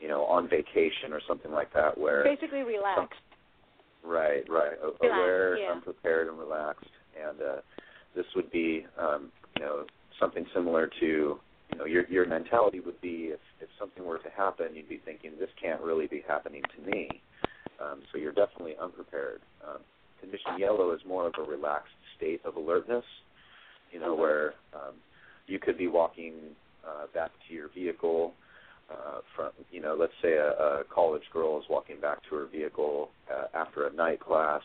you 0.00 0.08
know, 0.08 0.24
on 0.24 0.48
vacation 0.48 1.12
or 1.12 1.20
something 1.28 1.52
like 1.52 1.72
that, 1.74 1.96
where 1.98 2.24
Basically, 2.24 2.62
relaxed. 2.62 3.14
Right, 4.04 4.48
right. 4.48 4.72
A- 4.82 4.86
Relaxed, 4.86 5.02
Aware, 5.04 5.58
yeah. 5.58 5.72
unprepared, 5.72 6.28
and 6.28 6.38
relaxed. 6.38 6.86
And 7.16 7.40
uh, 7.40 7.60
this 8.14 8.26
would 8.34 8.50
be, 8.50 8.86
um, 8.98 9.30
you 9.56 9.62
know, 9.64 9.84
something 10.18 10.44
similar 10.54 10.88
to, 11.00 11.06
you 11.70 11.78
know, 11.78 11.84
your 11.84 12.06
your 12.08 12.26
mentality 12.26 12.80
would 12.80 13.00
be 13.00 13.30
if 13.32 13.40
if 13.60 13.68
something 13.78 14.04
were 14.04 14.18
to 14.18 14.30
happen, 14.30 14.68
you'd 14.74 14.88
be 14.88 15.00
thinking 15.04 15.32
this 15.38 15.50
can't 15.60 15.80
really 15.80 16.06
be 16.06 16.22
happening 16.26 16.62
to 16.76 16.90
me. 16.90 17.22
Um, 17.80 18.02
so 18.12 18.18
you're 18.18 18.32
definitely 18.32 18.74
unprepared. 18.80 19.40
Um, 19.66 19.78
condition 20.20 20.58
yellow 20.58 20.92
is 20.92 21.00
more 21.06 21.26
of 21.28 21.34
a 21.38 21.42
relaxed 21.42 21.94
state 22.16 22.40
of 22.44 22.56
alertness. 22.56 23.04
You 23.92 24.00
know, 24.00 24.14
Mhm. 24.14 24.18
where 24.18 24.54
um, 24.74 24.94
you 25.46 25.58
could 25.58 25.78
be 25.78 25.88
walking 25.88 26.54
uh, 26.86 27.06
back 27.14 27.30
to 27.48 27.54
your 27.54 27.68
vehicle 27.68 28.34
uh, 28.90 29.20
from 29.34 29.50
you 29.70 29.80
know 29.80 29.94
let's 29.94 30.12
say 30.22 30.34
a, 30.34 30.50
a 30.50 30.84
college 30.92 31.22
girl 31.32 31.58
is 31.58 31.64
walking 31.68 32.00
back 32.00 32.22
to 32.28 32.34
her 32.34 32.46
vehicle 32.46 33.10
uh, 33.32 33.46
after 33.54 33.86
a 33.86 33.92
night 33.92 34.20
class 34.20 34.62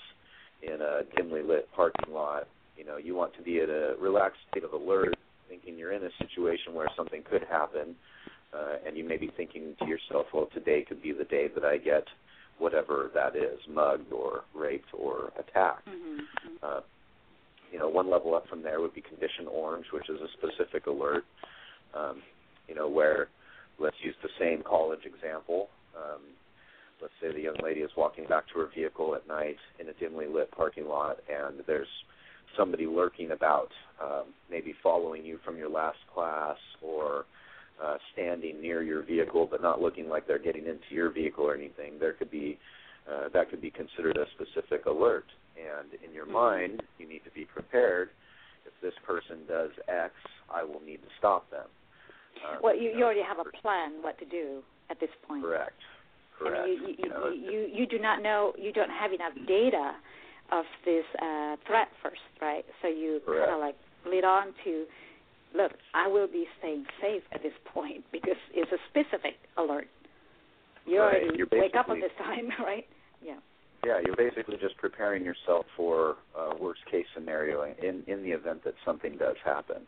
in 0.67 0.81
a 0.81 1.01
dimly 1.15 1.41
lit 1.43 1.67
parking 1.75 2.13
lot 2.13 2.47
you 2.77 2.85
know 2.85 2.97
you 2.97 3.15
want 3.15 3.33
to 3.35 3.41
be 3.41 3.59
at 3.59 3.69
a 3.69 3.95
relaxed 3.99 4.39
state 4.51 4.63
of 4.63 4.73
alert 4.73 5.15
thinking 5.49 5.77
you're 5.77 5.93
in 5.93 6.03
a 6.03 6.09
situation 6.19 6.73
where 6.73 6.87
something 6.95 7.23
could 7.29 7.43
happen 7.49 7.95
uh, 8.53 8.75
and 8.85 8.97
you 8.97 9.03
may 9.03 9.17
be 9.17 9.29
thinking 9.37 9.75
to 9.79 9.85
yourself 9.85 10.25
well 10.33 10.47
today 10.53 10.83
could 10.87 11.01
be 11.01 11.11
the 11.11 11.25
day 11.25 11.47
that 11.53 11.63
I 11.63 11.77
get 11.77 12.03
whatever 12.57 13.11
that 13.13 13.35
is 13.35 13.59
mugged 13.69 14.11
or 14.11 14.43
raped 14.53 14.93
or 14.93 15.31
attacked 15.39 15.87
Mm-hmm. 15.87 16.55
uh, 16.63 16.79
you 17.71 17.79
know, 17.79 17.89
one 17.89 18.09
level 18.09 18.35
up 18.35 18.47
from 18.47 18.63
there 18.63 18.79
would 18.79 18.93
be 18.93 19.01
condition 19.01 19.47
orange, 19.51 19.85
which 19.91 20.09
is 20.09 20.19
a 20.21 20.27
specific 20.37 20.87
alert. 20.87 21.25
Um, 21.93 22.21
you 22.67 22.75
know, 22.75 22.87
where 22.87 23.27
let's 23.79 23.97
use 24.01 24.15
the 24.23 24.29
same 24.39 24.63
college 24.63 25.01
example. 25.05 25.67
Um, 25.95 26.21
let's 27.01 27.13
say 27.21 27.31
the 27.31 27.41
young 27.41 27.57
lady 27.63 27.81
is 27.81 27.91
walking 27.97 28.25
back 28.27 28.47
to 28.53 28.59
her 28.59 28.69
vehicle 28.73 29.15
at 29.15 29.27
night 29.27 29.57
in 29.79 29.87
a 29.89 29.93
dimly 29.93 30.27
lit 30.27 30.51
parking 30.51 30.87
lot, 30.87 31.17
and 31.29 31.61
there's 31.67 31.87
somebody 32.57 32.85
lurking 32.85 33.31
about, 33.31 33.69
um, 34.01 34.25
maybe 34.49 34.73
following 34.81 35.25
you 35.25 35.39
from 35.43 35.57
your 35.57 35.69
last 35.69 35.97
class 36.13 36.57
or 36.81 37.25
uh, 37.83 37.97
standing 38.13 38.61
near 38.61 38.81
your 38.83 39.03
vehicle, 39.03 39.47
but 39.49 39.61
not 39.61 39.81
looking 39.81 40.07
like 40.07 40.25
they're 40.27 40.39
getting 40.39 40.65
into 40.65 40.89
your 40.91 41.11
vehicle 41.11 41.43
or 41.43 41.53
anything. 41.53 41.93
There 41.99 42.13
could 42.13 42.31
be 42.31 42.57
uh, 43.09 43.29
that 43.33 43.49
could 43.49 43.61
be 43.61 43.69
considered 43.69 44.17
a 44.17 44.25
specific 44.33 44.85
alert. 44.87 45.25
And 45.55 45.93
in 46.03 46.13
your 46.13 46.25
mind, 46.25 46.81
you 46.97 47.07
need 47.07 47.23
to 47.23 47.31
be 47.31 47.45
prepared. 47.45 48.09
If 48.65 48.73
this 48.81 48.93
person 49.05 49.45
does 49.47 49.69
X, 49.87 50.13
I 50.49 50.63
will 50.63 50.81
need 50.85 50.97
to 50.97 51.11
stop 51.19 51.49
them. 51.51 51.67
Um, 52.49 52.59
Well, 52.63 52.75
you, 52.75 52.91
know, 52.91 52.97
you 52.97 53.03
already 53.05 53.21
have 53.21 53.37
a 53.39 53.49
plan 53.61 54.01
what 54.01 54.17
to 54.19 54.25
do 54.25 54.63
at 54.89 54.99
this 54.99 55.09
point. 55.27 55.43
Correct. 55.43 55.77
Correct. 56.37 56.57
I 56.63 56.65
mean, 56.65 56.95
you, 56.97 57.05
you, 57.05 57.51
You 57.51 57.67
you, 57.73 57.85
do 57.87 57.99
not 57.99 58.21
know, 58.21 58.53
you 58.57 58.71
don't 58.73 58.89
have 58.89 59.11
enough 59.13 59.33
data 59.47 59.93
of 60.51 60.65
this 60.83 61.05
uh, 61.21 61.55
threat 61.65 61.87
first, 62.03 62.21
right? 62.41 62.65
So 62.81 62.87
you 62.87 63.21
kind 63.25 63.51
of 63.53 63.59
like 63.59 63.75
lead 64.05 64.23
on 64.23 64.53
to, 64.63 64.85
look, 65.55 65.71
I 65.93 66.07
will 66.07 66.27
be 66.27 66.45
staying 66.59 66.85
safe 67.01 67.23
at 67.33 67.41
this 67.41 67.53
point 67.73 68.03
because 68.11 68.37
it's 68.53 68.71
a 68.71 68.77
specific 68.89 69.35
alert. 69.57 69.87
You 70.85 70.99
Right. 70.99 71.23
already 71.23 71.37
You're 71.37 71.47
wake 71.51 71.75
up 71.75 71.89
at 71.89 71.95
this 71.99 72.11
time, 72.17 72.49
right? 72.63 72.85
Yeah. 73.23 73.37
Yeah, 73.83 73.99
you're 74.05 74.15
basically 74.15 74.57
just 74.57 74.77
preparing 74.77 75.23
yourself 75.23 75.65
for 75.77 76.15
uh, 76.37 76.53
worst 76.59 76.81
case 76.89 77.05
scenario 77.13 77.63
in 77.63 78.03
in 78.07 78.23
the 78.23 78.31
event 78.31 78.63
that 78.63 78.73
something 78.83 79.17
does 79.17 79.35
happen. 79.43 79.81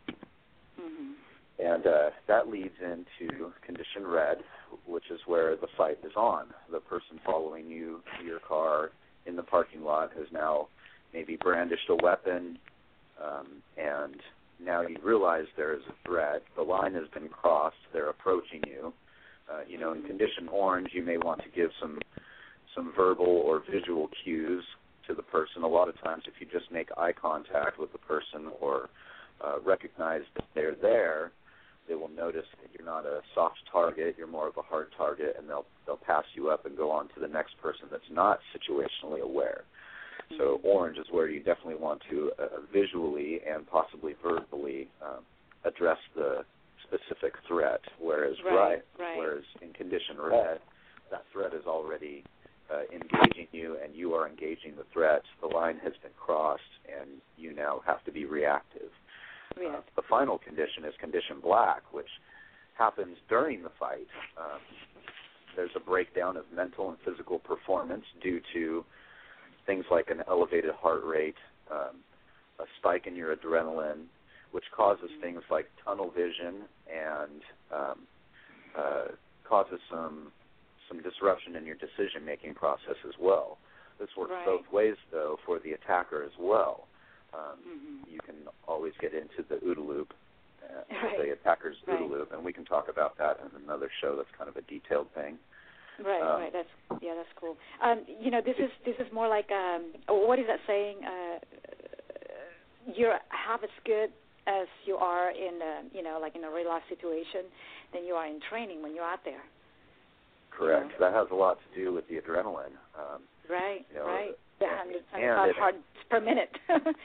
hmm 0.79 1.13
And 1.59 1.85
uh, 1.87 2.09
that 2.27 2.47
leads 2.47 2.75
into 2.81 3.51
condition 3.65 4.05
red, 4.05 4.37
which 4.85 5.05
is 5.11 5.19
where 5.25 5.55
the 5.55 5.67
fight 5.77 5.99
is 6.03 6.13
on. 6.15 6.47
The 6.71 6.79
person 6.79 7.19
following 7.25 7.67
you 7.67 8.01
to 8.19 8.25
your 8.25 8.39
car 8.39 8.91
in 9.25 9.35
the 9.35 9.43
parking 9.43 9.83
lot 9.83 10.11
has 10.17 10.27
now 10.31 10.67
maybe 11.13 11.35
brandished 11.35 11.89
a 11.89 11.95
weapon, 12.03 12.57
um, 13.23 13.47
and 13.77 14.15
now 14.63 14.81
you 14.81 14.97
realize 15.03 15.45
there 15.55 15.73
is 15.73 15.81
a 15.89 16.07
threat. 16.07 16.43
The 16.55 16.63
line 16.63 16.93
has 16.93 17.07
been 17.13 17.29
crossed. 17.29 17.75
They're 17.93 18.09
approaching 18.09 18.61
you. 18.65 18.93
Uh, 19.51 19.61
you 19.67 19.77
know, 19.77 19.93
in 19.93 20.03
condition 20.03 20.47
orange, 20.51 20.89
you 20.93 21.03
may 21.03 21.17
want 21.17 21.41
to 21.43 21.49
give 21.55 21.69
some 21.81 21.99
some 22.75 22.93
verbal 22.95 23.25
or 23.25 23.63
visual 23.71 24.09
cues 24.23 24.63
to 25.07 25.15
the 25.15 25.23
person. 25.23 25.63
A 25.63 25.67
lot 25.67 25.89
of 25.89 25.99
times, 26.01 26.23
if 26.27 26.33
you 26.39 26.47
just 26.51 26.71
make 26.71 26.89
eye 26.97 27.13
contact 27.13 27.79
with 27.79 27.91
the 27.91 27.97
person 27.97 28.51
or 28.61 28.89
uh, 29.43 29.55
recognize 29.65 30.21
that 30.35 30.45
they're 30.53 30.75
there, 30.75 31.31
they 31.87 31.95
will 31.95 32.09
notice 32.09 32.45
that 32.61 32.69
you're 32.73 32.85
not 32.85 33.05
a 33.05 33.21
soft 33.33 33.59
target, 33.71 34.15
you're 34.17 34.27
more 34.27 34.47
of 34.47 34.57
a 34.57 34.61
hard 34.61 34.87
target, 34.97 35.35
and 35.37 35.49
they'll 35.49 35.65
they'll 35.85 35.97
pass 35.97 36.25
you 36.35 36.49
up 36.49 36.65
and 36.65 36.75
go 36.75 36.91
on 36.91 37.07
to 37.09 37.19
the 37.19 37.27
next 37.27 37.57
person 37.61 37.85
that's 37.91 38.11
not 38.11 38.39
situationally 38.55 39.21
aware. 39.21 39.63
So 40.37 40.59
orange 40.63 40.97
is 40.97 41.05
where 41.09 41.29
you 41.29 41.39
definitely 41.39 41.75
want 41.75 42.01
to 42.09 42.31
uh, 42.37 42.47
visually 42.73 43.39
and 43.49 43.65
possibly 43.65 44.13
verbally 44.21 44.89
um, 45.01 45.23
address 45.63 45.97
the 46.15 46.43
specific 46.83 47.33
threat. 47.47 47.79
Whereas 47.99 48.35
Right, 48.43 48.83
right. 48.99 49.17
whereas 49.17 49.43
in 49.61 49.71
condition 49.73 50.17
red, 50.19 50.59
that 51.11 51.23
threat 51.31 51.53
is 51.53 51.65
already 51.65 52.23
uh, 52.69 52.81
engaging 52.91 53.47
you, 53.53 53.77
and 53.81 53.95
you 53.95 54.13
are 54.13 54.27
engaging 54.27 54.75
the 54.75 54.83
threat. 54.91 55.21
The 55.41 55.47
line 55.47 55.79
has 55.83 55.93
been 56.03 56.11
crossed, 56.19 56.61
and 56.87 57.09
you 57.37 57.53
now 57.53 57.81
have 57.85 58.03
to 58.05 58.11
be 58.11 58.25
reactive. 58.25 58.89
Uh, 59.55 59.81
the 59.95 60.01
final 60.09 60.37
condition 60.37 60.85
is 60.85 60.93
condition 60.99 61.37
black, 61.41 61.81
which 61.91 62.09
happens 62.77 63.17
during 63.29 63.63
the 63.63 63.71
fight. 63.79 64.07
Um, 64.37 64.59
there's 65.55 65.71
a 65.75 65.79
breakdown 65.79 66.37
of 66.37 66.45
mental 66.55 66.89
and 66.89 66.97
physical 67.03 67.39
performance 67.39 68.03
due 68.21 68.39
to 68.53 68.85
things 69.65 69.85
like 69.89 70.09
an 70.09 70.21
elevated 70.27 70.71
heart 70.75 71.03
rate, 71.03 71.35
um, 71.71 71.97
a 72.59 72.65
spike 72.77 73.07
in 73.07 73.15
your 73.15 73.35
adrenaline, 73.35 74.03
which 74.51 74.65
causes 74.75 75.09
things 75.21 75.41
like 75.49 75.67
tunnel 75.83 76.11
vision 76.11 76.63
and 76.87 77.41
um, 77.73 77.99
uh, 78.77 79.05
causes 79.47 79.79
some 79.89 80.31
some 80.87 81.01
disruption 81.01 81.57
in 81.57 81.65
your 81.65 81.75
decision 81.75 82.23
making 82.25 82.53
process 82.53 82.95
as 83.05 83.13
well. 83.19 83.57
This 83.99 84.07
works 84.15 84.31
Right. 84.31 84.45
both 84.45 84.71
ways 84.71 84.95
though 85.11 85.37
for 85.45 85.59
the 85.59 85.73
attacker 85.73 86.23
as 86.23 86.31
well. 86.39 86.87
Um, 87.33 87.59
Mhm. 87.65 88.11
You 88.11 88.19
can 88.21 88.47
always 88.67 88.93
get 88.97 89.13
into 89.13 89.43
the 89.43 89.57
OODA 89.57 89.81
loop, 89.85 90.13
uh, 90.63 90.83
Right. 90.89 91.17
the 91.17 91.31
attacker's 91.31 91.77
Right. 91.85 91.99
OODA 91.99 92.07
loop, 92.09 92.31
and 92.31 92.43
we 92.43 92.53
can 92.53 92.65
talk 92.65 92.87
about 92.87 93.17
that 93.17 93.39
in 93.39 93.51
another 93.63 93.89
show. 93.89 94.15
That's 94.15 94.31
kind 94.31 94.49
of 94.49 94.55
a 94.57 94.61
detailed 94.61 95.11
thing. 95.11 95.37
Right, 95.99 96.21
Um, 96.21 96.41
right. 96.41 96.53
That's 96.53 96.69
yeah, 97.01 97.15
that's 97.15 97.31
cool. 97.33 97.57
Um, 97.81 98.05
you 98.07 98.31
know, 98.31 98.39
this 98.41 98.57
is 98.59 98.71
this 98.85 98.95
is 98.99 99.11
more 99.11 99.27
like 99.27 99.51
um, 99.51 99.93
what 100.07 100.39
is 100.39 100.47
that 100.47 100.61
saying? 100.67 101.03
Uh, 101.03 101.39
you're 102.85 103.19
half 103.29 103.63
as 103.63 103.69
good 103.83 104.13
as 104.45 104.67
you 104.85 104.95
are 104.97 105.31
in 105.31 105.61
a, 105.61 105.83
you 105.91 106.01
know, 106.01 106.19
like 106.19 106.35
in 106.35 106.43
a 106.45 106.49
real 106.49 106.69
life 106.69 106.83
situation 106.87 107.51
than 107.91 108.05
you 108.05 108.15
are 108.15 108.25
in 108.25 108.39
training 108.39 108.81
when 108.81 108.95
you're 108.95 109.03
out 109.03 109.23
there. 109.25 109.43
Correct. 110.51 110.91
Yeah. 110.93 110.97
That 110.99 111.13
has 111.13 111.29
a 111.31 111.35
lot 111.35 111.59
to 111.61 111.75
do 111.75 111.91
with 111.93 112.07
the 112.07 112.19
adrenaline. 112.19 112.77
Um, 112.95 113.27
Right, 113.49 113.85
You 113.91 113.99
know, 113.99 114.05
right. 114.07 114.37
The 114.59 114.65
and- 114.65 114.91
175 115.13 115.21
and 115.21 115.49
it- 115.49 115.55
hearts 115.57 115.77
per 116.09 116.19
minute. 116.21 116.51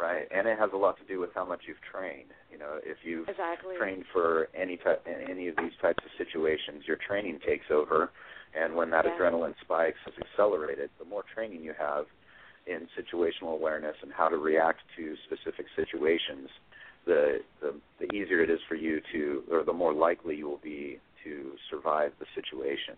right, 0.00 0.26
and 0.30 0.46
it 0.48 0.58
has 0.58 0.70
a 0.72 0.76
lot 0.76 0.96
to 0.98 1.04
do 1.04 1.20
with 1.20 1.30
how 1.34 1.44
much 1.44 1.60
you've 1.66 1.80
trained. 1.90 2.30
You 2.50 2.58
know, 2.58 2.78
if 2.84 2.98
you've 3.04 3.28
exactly. 3.28 3.76
trained 3.78 4.04
for 4.12 4.48
any 4.54 4.76
type, 4.76 5.06
any 5.06 5.48
of 5.48 5.56
these 5.56 5.72
types 5.80 6.02
of 6.04 6.10
situations, 6.18 6.84
your 6.86 6.96
training 6.96 7.38
takes 7.46 7.66
over, 7.70 8.10
and 8.54 8.74
when 8.74 8.90
that 8.90 9.04
Yeah. 9.04 9.16
adrenaline 9.16 9.54
spikes 9.60 9.98
is 10.06 10.14
accelerated, 10.18 10.90
the 10.98 11.04
more 11.04 11.22
training 11.34 11.62
you 11.62 11.72
have 11.78 12.06
in 12.66 12.88
situational 12.98 13.54
awareness 13.54 13.96
and 14.02 14.12
how 14.12 14.28
to 14.28 14.36
react 14.36 14.80
to 14.96 15.16
specific 15.26 15.66
situations, 15.76 16.48
the 17.06 17.40
the, 17.60 17.74
the 17.98 18.12
easier 18.14 18.42
it 18.42 18.50
is 18.50 18.60
for 18.68 18.74
you 18.76 19.00
to, 19.12 19.44
or 19.50 19.62
the 19.64 19.72
more 19.72 19.92
likely 19.92 20.36
you 20.36 20.46
will 20.46 20.58
be 20.62 21.00
to 21.24 21.52
survive 21.70 22.12
the 22.18 22.26
situation, 22.34 22.96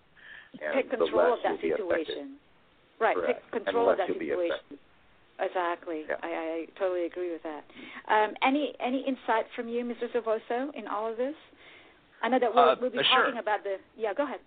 and 0.63 0.75
Take 0.75 0.91
the 0.91 1.05
less 1.05 1.39
of 1.39 1.39
that 1.45 1.63
you'll 1.63 1.77
be 1.77 1.83
affected. 1.83 2.29
Situation. 2.99 3.01
Right, 3.01 3.17
Correct. 3.17 3.43
take 3.53 3.65
control 3.65 3.91
and 3.91 3.93
of 3.93 3.99
that 3.99 4.09
you'll 4.09 4.19
situation. 4.19 4.79
Exactly. 5.41 6.03
Yeah. 6.09 6.15
I, 6.23 6.29
I 6.29 6.67
totally 6.79 7.07
agree 7.07 7.33
with 7.33 7.43
that. 7.43 7.65
Um, 8.07 8.35
any 8.47 8.75
any 8.79 9.01
insight 9.07 9.47
from 9.57 9.69
you, 9.69 9.85
Mr. 9.85 10.07
Silvoso, 10.15 10.73
in 10.75 10.87
all 10.87 11.11
of 11.11 11.17
this? 11.17 11.35
I 12.23 12.29
know 12.29 12.39
that 12.39 12.55
we'll, 12.55 12.65
Uh, 12.71 12.77
we'll 12.81 12.91
be 12.91 12.99
uh, 12.99 13.03
sure. 13.13 13.25
talking 13.25 13.41
about 13.41 13.65
the. 13.65 13.77
Yeah, 13.97 14.15
go 14.15 14.25
ahead. 14.25 14.39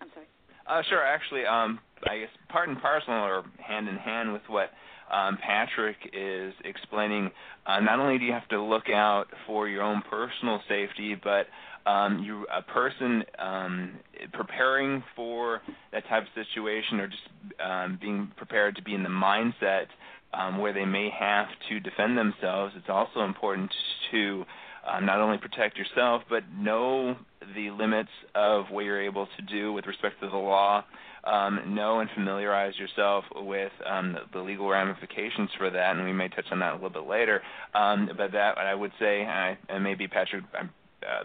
I'm 0.00 0.08
sorry. 0.14 0.26
Uh, 0.68 0.82
sure. 0.88 1.02
Actually, 1.02 1.44
um, 1.46 1.80
I 2.08 2.18
guess 2.20 2.28
part 2.48 2.68
and 2.68 2.80
parcel 2.80 3.12
or 3.12 3.42
hand 3.58 3.88
in 3.88 3.96
hand 3.96 4.32
with 4.32 4.42
what 4.48 4.70
um, 5.10 5.38
Patrick 5.44 5.96
is 6.12 6.52
explaining. 6.64 7.30
Uh, 7.66 7.80
not 7.80 7.98
only 7.98 8.18
do 8.18 8.24
you 8.24 8.32
have 8.32 8.48
to 8.48 8.62
look 8.62 8.88
out 8.88 9.26
for 9.46 9.68
your 9.68 9.82
own 9.82 10.02
personal 10.10 10.60
safety, 10.68 11.16
but 11.22 11.46
um, 11.88 12.22
you 12.24 12.46
a 12.54 12.62
person 12.62 13.22
um, 13.38 13.92
preparing 14.32 15.02
for 15.14 15.62
that 15.92 16.02
type 16.08 16.24
of 16.24 16.28
situation, 16.34 17.00
or 17.00 17.06
just 17.06 17.60
um, 17.64 17.98
being 18.00 18.32
prepared 18.36 18.74
to 18.76 18.82
be 18.82 18.94
in 18.94 19.02
the 19.02 19.08
mindset 19.08 19.86
um, 20.34 20.58
where 20.58 20.72
they 20.72 20.84
may 20.84 21.10
have 21.16 21.46
to 21.68 21.80
defend 21.80 22.18
themselves. 22.18 22.74
It's 22.76 22.88
also 22.88 23.20
important 23.20 23.72
to 24.10 24.44
um, 24.86 25.06
not 25.06 25.20
only 25.20 25.38
protect 25.38 25.76
yourself, 25.76 26.22
but 26.28 26.42
know 26.56 27.16
the 27.54 27.70
limits 27.70 28.10
of 28.34 28.66
what 28.70 28.84
you're 28.84 29.02
able 29.02 29.28
to 29.36 29.42
do 29.42 29.72
with 29.72 29.86
respect 29.86 30.20
to 30.20 30.28
the 30.28 30.36
law. 30.36 30.84
Um, 31.26 31.74
know 31.74 31.98
and 31.98 32.08
familiarize 32.14 32.74
yourself 32.78 33.24
with 33.34 33.72
um, 33.84 34.16
the, 34.32 34.38
legal 34.38 34.68
ramifications 34.68 35.50
for 35.58 35.70
that, 35.70 35.96
and 35.96 36.04
we 36.04 36.12
may 36.12 36.28
touch 36.28 36.44
on 36.52 36.60
that 36.60 36.70
a 36.70 36.74
little 36.74 36.90
bit 36.90 37.08
later. 37.08 37.42
Um, 37.74 38.08
but 38.16 38.30
that 38.30 38.58
I 38.58 38.72
would 38.72 38.92
say, 39.00 39.24
I, 39.24 39.58
and 39.68 39.82
maybe 39.82 40.06
Patrick, 40.06 40.44
uh, 40.54 40.64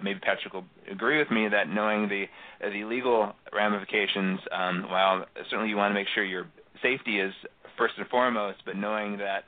maybe 0.01 0.19
Patrick 0.19 0.55
will 0.55 0.65
agree 0.89 1.19
with 1.19 1.29
me 1.29 1.47
that 1.49 1.69
knowing 1.69 2.09
the 2.09 2.25
the 2.61 2.83
legal 2.85 3.33
ramifications, 3.53 4.39
um, 4.51 4.87
while 4.89 5.25
certainly 5.51 5.69
you 5.69 5.77
want 5.77 5.91
to 5.91 5.93
make 5.93 6.07
sure 6.15 6.23
your 6.23 6.47
safety 6.81 7.19
is 7.19 7.33
first 7.77 7.93
and 7.97 8.07
foremost, 8.07 8.59
but 8.65 8.75
knowing 8.75 9.17
that 9.17 9.43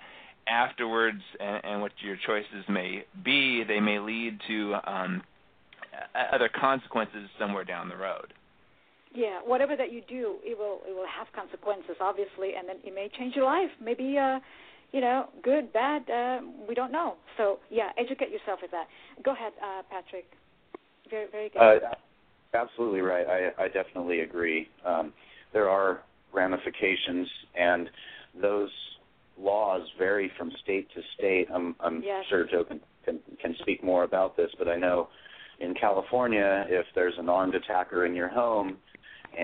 afterwards 0.48 1.22
and, 1.40 1.64
and 1.64 1.82
what 1.82 1.92
your 2.02 2.18
choices 2.26 2.66
may 2.70 3.06
be, 3.24 3.64
they 3.68 3.80
may 3.80 4.00
lead 4.00 4.40
to 4.48 4.76
um, 4.86 5.22
other 6.34 6.50
consequences 6.50 7.30
somewhere 7.40 7.64
down 7.64 7.90
the 7.90 7.96
road. 7.96 8.34
Yeah, 9.14 9.40
whatever 9.46 9.76
that 9.76 9.92
you 9.92 10.02
do, 10.08 10.38
it 10.44 10.58
will 10.58 10.82
it 10.88 10.94
will 10.94 11.06
have 11.08 11.28
consequences, 11.34 11.96
obviously, 12.02 12.54
and 12.58 12.68
then 12.68 12.78
it 12.84 12.94
may 12.96 13.10
change 13.18 13.36
your 13.36 13.46
life. 13.46 13.70
Maybe, 13.80 14.18
uh, 14.18 14.40
you 14.92 15.02
know, 15.02 15.30
good, 15.44 15.72
bad. 15.72 16.10
Uh, 16.10 16.42
we 16.68 16.74
don't 16.74 16.92
know. 16.92 17.16
So 17.38 17.60
yeah, 17.70 17.90
educate 17.98 18.32
yourself 18.32 18.60
with 18.62 18.72
that. 18.72 18.88
Go 19.24 19.34
ahead, 19.34 19.54
uh, 19.62 19.84
Patrick. 19.90 20.26
Very 21.10 21.28
very 21.32 21.50
good. 21.50 21.60
Uh, 21.60 21.94
absolutely 22.56 23.02
right. 23.02 23.28
I, 23.28 23.64
I 23.64 23.68
definitely 23.68 24.22
agree. 24.22 24.68
Um, 24.86 25.14
there 25.54 25.70
are 25.70 26.02
ramifications, 26.34 27.28
and 27.56 27.90
those 28.42 28.70
laws 29.40 29.82
vary 30.00 30.32
from 30.38 30.52
state 30.64 30.88
to 30.96 31.02
state. 31.18 31.48
I'm, 31.54 31.76
I'm 31.80 32.02
Yes. 32.04 32.26
sure 32.30 32.46
Joe 32.46 32.64
can, 32.64 32.80
can 33.06 33.20
can 33.40 33.56
speak 33.60 33.84
more 33.84 34.04
about 34.04 34.36
this, 34.36 34.50
but 34.58 34.68
I 34.68 34.76
know 34.78 35.10
in 35.60 35.74
California, 35.76 36.66
if 36.68 36.86
there's 36.96 37.14
an 37.20 37.30
armed 37.30 37.56
attacker 37.56 38.06
in 38.06 38.16
your 38.16 38.28
home, 38.28 38.78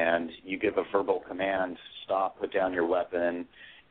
and 0.10 0.30
you 0.44 0.58
give 0.58 0.78
a 0.78 0.84
verbal 0.92 1.22
command, 1.28 1.78
stop, 2.06 2.40
put 2.40 2.54
down 2.54 2.74
your 2.74 2.86
weapon, 2.86 3.46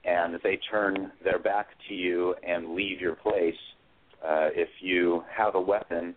and 0.05 0.39
they 0.43 0.59
turn 0.71 1.13
their 1.23 1.39
back 1.39 1.69
to 1.89 1.95
you 1.95 2.35
and 2.47 2.75
leave 2.75 3.01
your 3.01 3.15
place, 3.15 3.55
uh, 4.25 4.49
if 4.55 4.69
you 4.81 5.23
have 5.37 5.55
a 5.55 5.61
weapon 5.61 6.15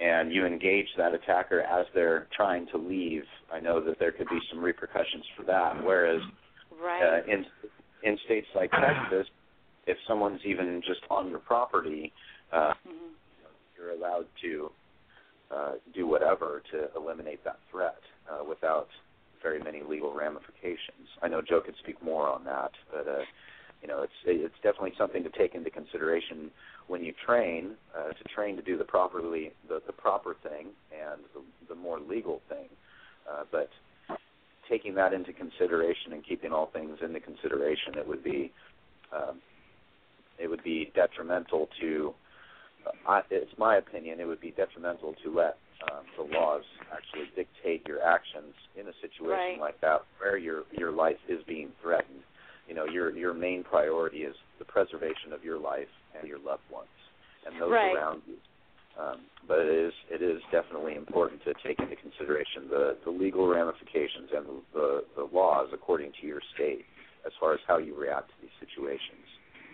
and 0.00 0.32
you 0.32 0.44
engage 0.46 0.86
that 0.96 1.14
attacker 1.14 1.60
as 1.60 1.86
they're 1.94 2.26
trying 2.36 2.66
to 2.72 2.78
leave, 2.78 3.22
I 3.52 3.60
know 3.60 3.84
that 3.84 3.98
there 3.98 4.12
could 4.12 4.28
be 4.28 4.40
some 4.50 4.62
repercussions 4.62 5.24
for 5.36 5.44
that. 5.44 5.84
Whereas 5.84 6.20
right. 6.82 7.02
uh, 7.02 7.32
in 7.32 7.44
in 8.02 8.18
states 8.26 8.46
like 8.54 8.70
Texas, 8.70 9.26
if 9.86 9.96
someone's 10.08 10.40
even 10.44 10.82
just 10.86 11.00
on 11.10 11.30
your 11.30 11.38
property, 11.38 12.12
uh, 12.52 12.72
hmm 12.86 13.10
you're 13.76 13.90
allowed 13.90 14.26
to 14.40 14.70
uh, 15.54 15.72
do 15.94 16.06
whatever 16.06 16.62
to 16.70 16.88
eliminate 16.96 17.42
that 17.44 17.58
threat 17.70 17.98
uh, 18.30 18.42
without 18.48 18.86
very 19.44 19.60
many 19.60 19.82
legal 19.88 20.12
ramifications. 20.12 21.06
I 21.22 21.28
know 21.28 21.40
Joe 21.40 21.60
could 21.60 21.76
speak 21.78 22.02
more 22.02 22.26
on 22.26 22.44
that, 22.44 22.72
but 22.90 23.06
uh, 23.06 23.22
you 23.82 23.86
know, 23.86 24.02
it's 24.02 24.12
it's 24.24 24.54
definitely 24.62 24.94
something 24.98 25.22
to 25.22 25.30
take 25.30 25.54
into 25.54 25.70
consideration 25.70 26.50
when 26.88 27.04
you 27.04 27.12
train 27.24 27.74
uh, 27.96 28.08
to 28.08 28.24
train 28.34 28.56
to 28.56 28.62
do 28.62 28.76
the 28.78 28.84
properly 28.84 29.52
the, 29.68 29.80
the 29.86 29.92
proper 29.92 30.34
thing 30.42 30.68
and 30.90 31.20
the, 31.34 31.42
the 31.68 31.78
more 31.78 32.00
legal 32.00 32.40
thing. 32.48 32.66
Uh, 33.30 33.44
but 33.52 33.68
taking 34.68 34.94
that 34.94 35.12
into 35.12 35.32
consideration 35.32 36.14
and 36.14 36.24
keeping 36.26 36.50
all 36.50 36.70
things 36.72 36.98
into 37.02 37.20
consideration, 37.20 37.98
it 37.98 38.08
would 38.08 38.24
be 38.24 38.50
um, 39.12 39.36
it 40.38 40.48
would 40.48 40.64
be 40.64 40.90
detrimental 40.94 41.68
to. 41.80 42.14
I, 43.06 43.22
it's 43.30 43.50
my 43.58 43.76
opinion. 43.76 44.20
It 44.20 44.26
would 44.26 44.40
be 44.40 44.50
detrimental 44.52 45.14
to 45.24 45.34
let 45.34 45.58
um, 45.90 46.04
the 46.16 46.24
laws 46.36 46.62
actually 46.92 47.28
dictate 47.36 47.86
your 47.86 48.02
actions 48.02 48.54
in 48.78 48.88
a 48.88 48.92
situation 49.00 49.28
Right. 49.28 49.60
like 49.60 49.80
that, 49.80 50.02
where 50.20 50.36
your 50.36 50.64
your 50.72 50.92
life 50.92 51.20
is 51.28 51.40
being 51.46 51.70
threatened. 51.82 52.22
You 52.68 52.74
know, 52.74 52.86
your 52.86 53.10
your 53.16 53.34
main 53.34 53.64
priority 53.64 54.18
is 54.24 54.36
the 54.58 54.64
preservation 54.64 55.32
of 55.32 55.44
your 55.44 55.58
life 55.58 55.90
and 56.18 56.28
your 56.28 56.38
loved 56.38 56.64
ones 56.72 56.88
and 57.46 57.60
those 57.60 57.72
Right. 57.72 57.94
around 57.94 58.22
you. 58.26 58.36
Um, 58.94 59.26
but 59.48 59.58
it 59.58 59.74
is 59.74 59.92
it 60.10 60.22
is 60.22 60.40
definitely 60.52 60.94
important 60.94 61.42
to 61.44 61.52
take 61.66 61.78
into 61.80 61.96
consideration 61.96 62.68
the, 62.70 62.96
the 63.04 63.10
legal 63.10 63.46
ramifications 63.48 64.30
and 64.34 64.46
the, 64.72 65.04
the 65.16 65.28
laws 65.32 65.68
according 65.72 66.12
to 66.20 66.26
your 66.26 66.40
state 66.54 66.84
as 67.26 67.32
far 67.40 67.54
as 67.54 67.60
how 67.66 67.78
you 67.78 67.98
react 67.98 68.28
to 68.28 68.34
these 68.40 68.54
situations. 68.60 69.23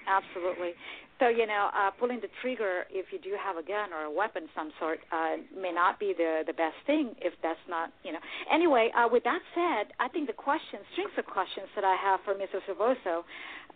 Absolutely. 0.07 0.73
So 1.21 1.29
you 1.29 1.47
know, 1.47 1.69
uh, 1.77 1.91
pulling 2.01 2.21
the 2.25 2.33
trigger 2.41 2.89
if 2.89 3.13
you 3.13 3.21
do 3.21 3.37
have 3.37 3.61
a 3.61 3.63
gun 3.63 3.93
or 3.93 4.09
a 4.09 4.11
weapon 4.11 4.49
some 4.57 4.73
sort 4.81 5.01
uh, 5.13 5.37
may 5.53 5.71
not 5.71 6.01
be 6.01 6.15
the 6.17 6.43
the 6.49 6.57
best 6.57 6.81
thing 6.87 7.13
if 7.21 7.35
that's 7.43 7.61
not 7.69 7.93
you 8.03 8.13
know. 8.13 8.19
Anyway, 8.51 8.89
uh, 8.97 9.05
with 9.05 9.23
that 9.25 9.45
said, 9.53 9.93
I 10.01 10.09
think 10.09 10.27
the 10.27 10.37
questions, 10.37 10.81
strings 10.97 11.13
of 11.21 11.27
questions 11.29 11.69
that 11.77 11.85
I 11.85 11.95
have 12.01 12.21
for 12.25 12.33
Mr. 12.33 12.65
Silvoso 12.65 13.21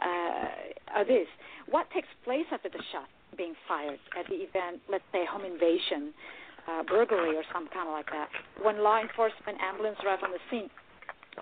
uh, 0.00 0.96
are 0.96 1.04
this: 1.04 1.28
What 1.68 1.84
takes 1.92 2.08
place 2.24 2.48
after 2.50 2.72
the 2.72 2.80
shot 2.90 3.12
being 3.36 3.52
fired 3.68 4.00
at 4.18 4.24
the 4.32 4.40
event? 4.40 4.80
Let's 4.88 5.04
say 5.12 5.28
home 5.28 5.44
invasion, 5.44 6.16
uh, 6.64 6.82
burglary, 6.88 7.36
or 7.36 7.44
some 7.52 7.68
kind 7.68 7.88
of 7.88 7.92
like 7.92 8.08
that. 8.08 8.32
When 8.64 8.80
law 8.80 9.04
enforcement 9.04 9.60
ambulance 9.60 10.00
arrive 10.00 10.24
on 10.24 10.32
the 10.32 10.40
scene. 10.48 10.72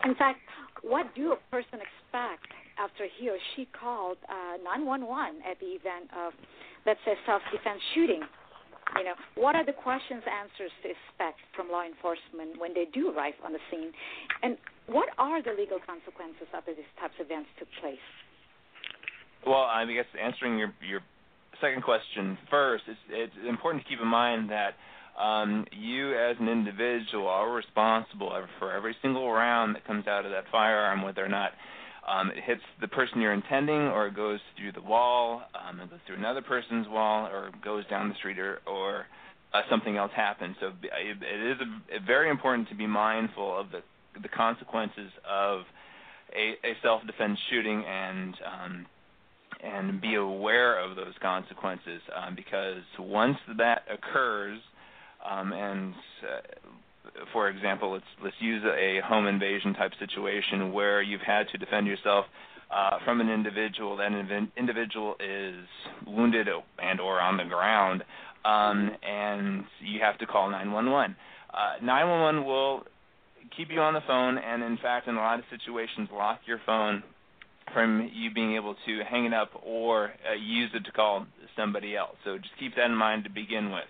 In 0.05 0.16
fact, 0.16 0.40
what 0.83 1.14
do 1.14 1.37
a 1.37 1.38
person 1.53 1.79
expect 1.79 2.51
after 2.79 3.07
he 3.19 3.29
or 3.29 3.39
she 3.55 3.69
called 3.73 4.19
uh, 4.29 4.61
911 4.63 5.43
at 5.45 5.59
the 5.61 5.77
event 5.77 6.09
of, 6.17 6.33
let's 6.87 7.01
say, 7.05 7.15
self-defense 7.27 7.81
shooting? 7.95 8.23
You 8.99 9.05
know, 9.05 9.17
what 9.37 9.57
are 9.57 9.65
the 9.65 9.73
questions, 9.73 10.21
answers 10.29 10.73
to 10.85 10.93
expect 10.93 11.41
from 11.57 11.73
law 11.73 11.85
enforcement 11.85 12.61
when 12.61 12.75
they 12.75 12.85
do 12.93 13.09
arrive 13.09 13.33
on 13.41 13.53
the 13.53 13.63
scene, 13.71 13.93
and 14.43 14.59
what 14.87 15.09
are 15.17 15.41
the 15.41 15.57
legal 15.57 15.79
consequences 15.81 16.45
after 16.53 16.75
these 16.75 16.89
types 17.01 17.15
of 17.21 17.27
events 17.27 17.49
took 17.59 17.69
place? 17.81 18.05
Well, 19.47 19.65
I 19.65 19.87
guess 19.87 20.05
answering 20.21 20.59
your 20.59 20.75
your 20.85 21.01
second 21.61 21.83
question 21.83 22.37
first, 22.51 22.85
it's, 22.87 23.01
it's 23.09 23.49
important 23.49 23.83
to 23.85 23.89
keep 23.89 24.01
in 24.01 24.09
mind 24.09 24.51
that 24.51 24.75
um, 25.21 25.65
you 25.73 26.13
as 26.13 26.37
an 26.41 26.49
individual 26.49 27.29
are 27.29 27.53
responsible 27.53 28.33
for 28.59 28.73
every 28.73 28.97
single 29.03 29.31
round 29.31 29.77
that 29.77 29.87
comes 29.87 30.07
out 30.07 30.25
of 30.25 30.33
that 30.33 30.45
firearm, 30.51 31.03
whether 31.03 31.25
or 31.25 31.29
not 31.29 31.53
um, 32.09 32.31
it 32.31 32.43
hits 32.45 32.62
the 32.81 32.88
person 32.88 33.21
you're 33.21 33.33
intending, 33.33 33.83
or 33.83 34.09
it 34.09 34.17
goes 34.17 34.41
through 34.57 34.73
the 34.73 34.83
wall, 34.83 35.43
um, 35.55 35.81
it 35.81 35.91
goes 35.91 36.01
through 36.07 36.17
another 36.17 36.43
person's 36.43 36.88
wall, 36.88 37.27
or 37.27 37.51
goes 37.65 37.87
down 37.88 38.09
the 38.09 38.15
street, 38.17 38.38
or, 38.38 38.59
or 38.67 39.07
uh, 39.55 39.61
something 39.71 39.97
else 39.97 40.11
happens. 40.15 40.57
So 40.61 40.69
it, 40.69 41.17
it 41.23 41.51
is 41.53 41.59
a, 41.61 42.07
very 42.07 42.31
important 42.31 42.69
to 42.71 42.75
be 42.75 42.87
mindful 42.87 43.59
of 43.59 43.71
the 43.71 43.83
the 44.21 44.29
consequences 44.29 45.11
of 45.27 45.62
a, 46.37 46.67
a 46.67 46.75
self-defense 46.83 47.38
shooting 47.51 47.83
and 47.87 48.35
um, 48.45 48.87
and 49.62 50.01
be 50.01 50.17
aware 50.17 50.79
of 50.79 50.97
those 50.97 51.15
consequences 51.23 52.01
um, 52.17 52.35
because 52.35 52.83
once 52.99 53.37
that 53.59 53.83
occurs, 53.93 54.59
um, 55.29 55.53
and 55.53 55.95
uh, 56.25 56.41
for 57.33 57.48
example, 57.48 57.92
let's 57.92 58.05
let's 58.22 58.37
use 58.40 58.62
a 58.64 59.01
home 59.07 59.27
invasion 59.27 59.75
type 59.75 59.92
situation 59.98 60.72
where 60.72 61.03
you've 61.03 61.20
had 61.20 61.48
to 61.48 61.59
defend 61.59 61.87
yourself 61.87 62.27
uh, 62.70 62.98
from 63.05 63.20
an 63.20 63.29
individual. 63.29 63.96
That 63.96 64.12
individual 64.57 65.16
is 65.20 65.64
wounded 66.07 66.48
and 66.79 67.01
or 67.01 67.20
on 67.20 67.37
the 67.37 67.44
ground, 67.44 68.05
um, 68.44 68.90
and 69.03 69.64
you 69.81 70.01
have 70.01 70.18
to 70.18 70.27
call 70.27 70.51
911. 70.51 71.16
Uh, 71.53 71.85
911 71.85 72.44
will 72.44 72.85
keep 73.57 73.70
you 73.70 73.81
on 73.81 73.94
the 73.94 74.01
phone, 74.07 74.38
and 74.38 74.62
in 74.62 74.79
fact, 74.79 75.09
in 75.09 75.16
a 75.16 75.18
lot 75.18 75.38
of 75.38 75.44
situations, 75.51 76.09
lock 76.12 76.40
your 76.46 76.61
phone 76.64 77.03
from 77.72 78.11
you 78.12 78.31
being 78.31 78.55
able 78.57 78.75
to 78.87 79.01
hang 79.09 79.25
it 79.25 79.35
up 79.35 79.51
or 79.64 80.12
uh, 80.29 80.35
use 80.35 80.70
it 80.75 80.85
to 80.85 80.92
call 80.92 81.27
somebody 81.57 81.96
else. 81.96 82.16
So 82.25 82.37
just 82.38 82.53
keep 82.59 82.75
that 82.77 82.87
in 82.87 82.96
mind 82.96 83.25
to 83.25 83.31
begin 83.31 83.70
with. 83.70 83.85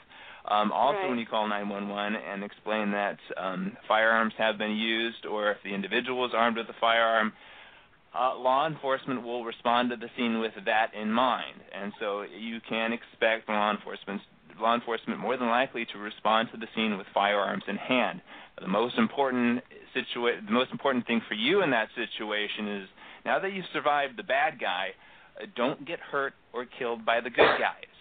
Um, 0.48 0.72
also, 0.72 0.98
right. 0.98 1.08
when 1.08 1.18
you 1.18 1.26
call 1.26 1.48
911 1.48 2.20
and 2.20 2.42
explain 2.42 2.90
that 2.90 3.18
um, 3.36 3.76
firearms 3.86 4.34
have 4.38 4.58
been 4.58 4.72
used, 4.72 5.24
or 5.24 5.52
if 5.52 5.58
the 5.64 5.72
individual 5.72 6.26
is 6.26 6.32
armed 6.34 6.56
with 6.56 6.68
a 6.68 6.74
firearm, 6.80 7.32
uh, 8.14 8.36
law 8.36 8.66
enforcement 8.66 9.22
will 9.22 9.44
respond 9.44 9.90
to 9.90 9.96
the 9.96 10.08
scene 10.16 10.40
with 10.40 10.52
that 10.66 10.92
in 10.94 11.10
mind, 11.10 11.60
and 11.72 11.92
so 11.98 12.22
you 12.22 12.58
can 12.68 12.92
expect 12.92 13.48
law 13.48 13.70
enforcement 13.70 14.20
law 14.60 14.74
enforcement 14.74 15.18
more 15.18 15.36
than 15.36 15.48
likely 15.48 15.86
to 15.86 15.98
respond 15.98 16.48
to 16.52 16.58
the 16.58 16.66
scene 16.74 16.98
with 16.98 17.06
firearms 17.14 17.62
in 17.68 17.76
hand. 17.76 18.20
The 18.60 18.68
most 18.68 18.98
important 18.98 19.62
situa- 19.96 20.44
the 20.44 20.52
most 20.52 20.70
important 20.70 21.06
thing 21.06 21.22
for 21.26 21.34
you 21.34 21.62
in 21.62 21.70
that 21.70 21.88
situation 21.94 22.68
is 22.68 22.88
now 23.24 23.38
that 23.38 23.52
you've 23.52 23.66
survived 23.72 24.16
the 24.18 24.22
bad 24.22 24.60
guy, 24.60 24.90
uh, 25.40 25.46
don't 25.56 25.86
get 25.86 26.00
hurt 26.00 26.34
or 26.52 26.66
killed 26.66 27.04
by 27.04 27.20
the 27.20 27.30
good 27.30 27.58
guys. 27.58 27.91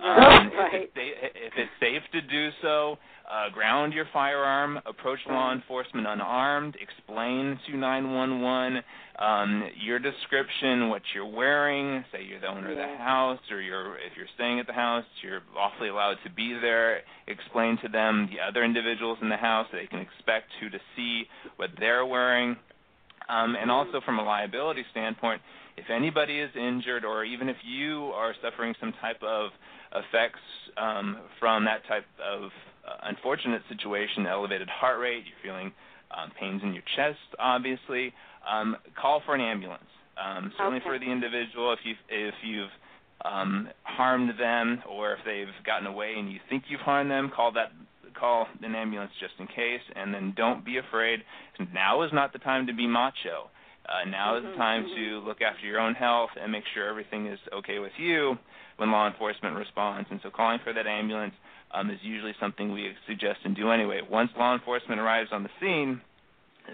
Um, 0.00 0.50
right. 0.58 0.74
if, 0.74 0.90
it's, 0.94 1.34
if 1.34 1.52
it's 1.56 1.70
safe 1.80 2.02
to 2.12 2.20
do 2.22 2.50
so, 2.62 2.98
uh, 3.30 3.50
ground 3.52 3.92
your 3.92 4.06
firearm, 4.12 4.78
approach 4.86 5.18
law 5.28 5.52
enforcement 5.52 6.06
unarmed, 6.06 6.76
explain 6.80 7.58
to 7.66 7.76
911 7.76 8.82
um, 9.18 9.68
your 9.84 9.98
description, 9.98 10.88
what 10.88 11.02
you're 11.14 11.26
wearing. 11.26 12.04
Say 12.10 12.24
you're 12.24 12.40
the 12.40 12.46
owner 12.46 12.72
yeah. 12.72 12.84
of 12.84 12.98
the 12.98 13.04
house, 13.04 13.40
or 13.50 13.60
you're 13.60 13.96
if 13.96 14.16
you're 14.16 14.28
staying 14.34 14.60
at 14.60 14.66
the 14.66 14.72
house, 14.72 15.04
you're 15.22 15.42
lawfully 15.54 15.88
allowed 15.88 16.16
to 16.24 16.30
be 16.30 16.56
there. 16.58 17.00
Explain 17.26 17.78
to 17.82 17.88
them 17.88 18.30
the 18.32 18.40
other 18.40 18.64
individuals 18.64 19.18
in 19.20 19.28
the 19.28 19.36
house 19.36 19.66
they 19.72 19.86
can 19.86 19.98
expect 19.98 20.46
to 20.60 20.70
to 20.70 20.78
see 20.96 21.24
what 21.56 21.70
they're 21.78 22.06
wearing. 22.06 22.56
Um, 23.28 23.56
and 23.60 23.70
also 23.70 24.00
from 24.06 24.18
a 24.18 24.22
liability 24.22 24.84
standpoint, 24.90 25.42
if 25.78 25.90
anybody 25.90 26.40
is 26.40 26.50
injured, 26.56 27.04
or 27.04 27.24
even 27.24 27.48
if 27.48 27.56
you 27.64 28.10
are 28.14 28.34
suffering 28.42 28.74
some 28.80 28.92
type 29.00 29.22
of 29.22 29.50
effects 29.94 30.40
um, 30.76 31.18
from 31.38 31.64
that 31.64 31.86
type 31.88 32.04
of 32.18 32.50
uh, 32.86 32.96
unfortunate 33.04 33.62
situation, 33.68 34.26
elevated 34.26 34.68
heart 34.68 35.00
rate, 35.00 35.24
you're 35.26 35.42
feeling 35.42 35.72
um, 36.10 36.30
pains 36.38 36.62
in 36.62 36.72
your 36.72 36.82
chest, 36.96 37.18
obviously, 37.38 38.12
um, 38.48 38.76
call 39.00 39.22
for 39.24 39.34
an 39.34 39.40
ambulance. 39.40 39.84
Um, 40.18 40.52
certainly 40.56 40.78
okay. 40.80 40.88
for 40.88 40.98
the 40.98 41.10
individual, 41.10 41.72
if 41.72 41.78
you've 41.84 42.02
if 42.08 42.34
you've 42.44 42.74
um, 43.24 43.68
harmed 43.82 44.30
them 44.38 44.82
or 44.88 45.12
if 45.12 45.18
they've 45.24 45.54
gotten 45.64 45.86
away 45.86 46.14
and 46.18 46.30
you 46.32 46.40
think 46.48 46.64
you've 46.68 46.80
harmed 46.80 47.10
them, 47.10 47.30
call 47.34 47.52
that 47.52 47.70
call 48.18 48.46
an 48.62 48.74
ambulance 48.74 49.12
just 49.20 49.34
in 49.38 49.46
case, 49.46 49.84
and 49.94 50.12
then 50.12 50.34
don't 50.36 50.64
be 50.64 50.78
afraid. 50.78 51.20
Now 51.72 52.02
is 52.02 52.10
not 52.12 52.32
the 52.32 52.40
time 52.40 52.66
to 52.66 52.74
be 52.74 52.86
macho. 52.86 53.50
Uh, 53.88 54.08
now 54.08 54.34
mm-hmm, 54.34 54.46
is 54.46 54.52
the 54.52 54.56
time 54.56 54.84
mm-hmm. 54.84 55.22
to 55.22 55.26
look 55.26 55.40
after 55.40 55.66
your 55.66 55.80
own 55.80 55.94
health 55.94 56.30
and 56.40 56.52
make 56.52 56.64
sure 56.74 56.88
everything 56.88 57.26
is 57.26 57.38
okay 57.54 57.78
with 57.78 57.92
you 57.96 58.36
when 58.76 58.92
law 58.92 59.08
enforcement 59.08 59.56
responds. 59.56 60.08
And 60.10 60.20
so 60.22 60.30
calling 60.30 60.58
for 60.62 60.72
that 60.72 60.86
ambulance 60.86 61.34
um, 61.72 61.90
is 61.90 61.98
usually 62.02 62.34
something 62.40 62.72
we 62.72 62.92
suggest 63.06 63.40
and 63.44 63.56
do 63.56 63.70
anyway. 63.70 64.00
Once 64.08 64.30
law 64.38 64.54
enforcement 64.54 65.00
arrives 65.00 65.30
on 65.32 65.42
the 65.42 65.48
scene, 65.60 66.00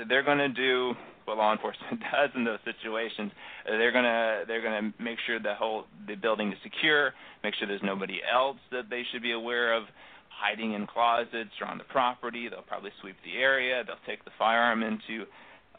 they're 0.08 0.22
going 0.22 0.38
to 0.38 0.48
do 0.48 0.94
what 1.24 1.38
law 1.38 1.52
enforcement 1.56 2.00
does 2.00 2.30
in 2.34 2.44
those 2.44 2.58
situations. 2.64 3.32
They're 3.66 3.92
going 3.92 4.04
to 4.04 4.44
they're 4.46 4.62
going 4.62 4.92
to 4.92 5.02
make 5.02 5.18
sure 5.26 5.38
the 5.38 5.54
whole 5.54 5.84
the 6.06 6.16
building 6.16 6.52
is 6.52 6.58
secure, 6.62 7.14
make 7.42 7.54
sure 7.54 7.66
there's 7.66 7.82
nobody 7.82 8.20
else 8.30 8.58
that 8.72 8.90
they 8.90 9.02
should 9.12 9.22
be 9.22 9.32
aware 9.32 9.72
of 9.72 9.84
hiding 10.28 10.74
in 10.74 10.86
closets 10.86 11.54
or 11.60 11.66
on 11.66 11.78
the 11.78 11.84
property. 11.84 12.48
They'll 12.48 12.62
probably 12.62 12.90
sweep 13.00 13.16
the 13.24 13.38
area. 13.40 13.82
They'll 13.86 14.02
take 14.06 14.24
the 14.24 14.32
firearm 14.38 14.82
into 14.82 15.26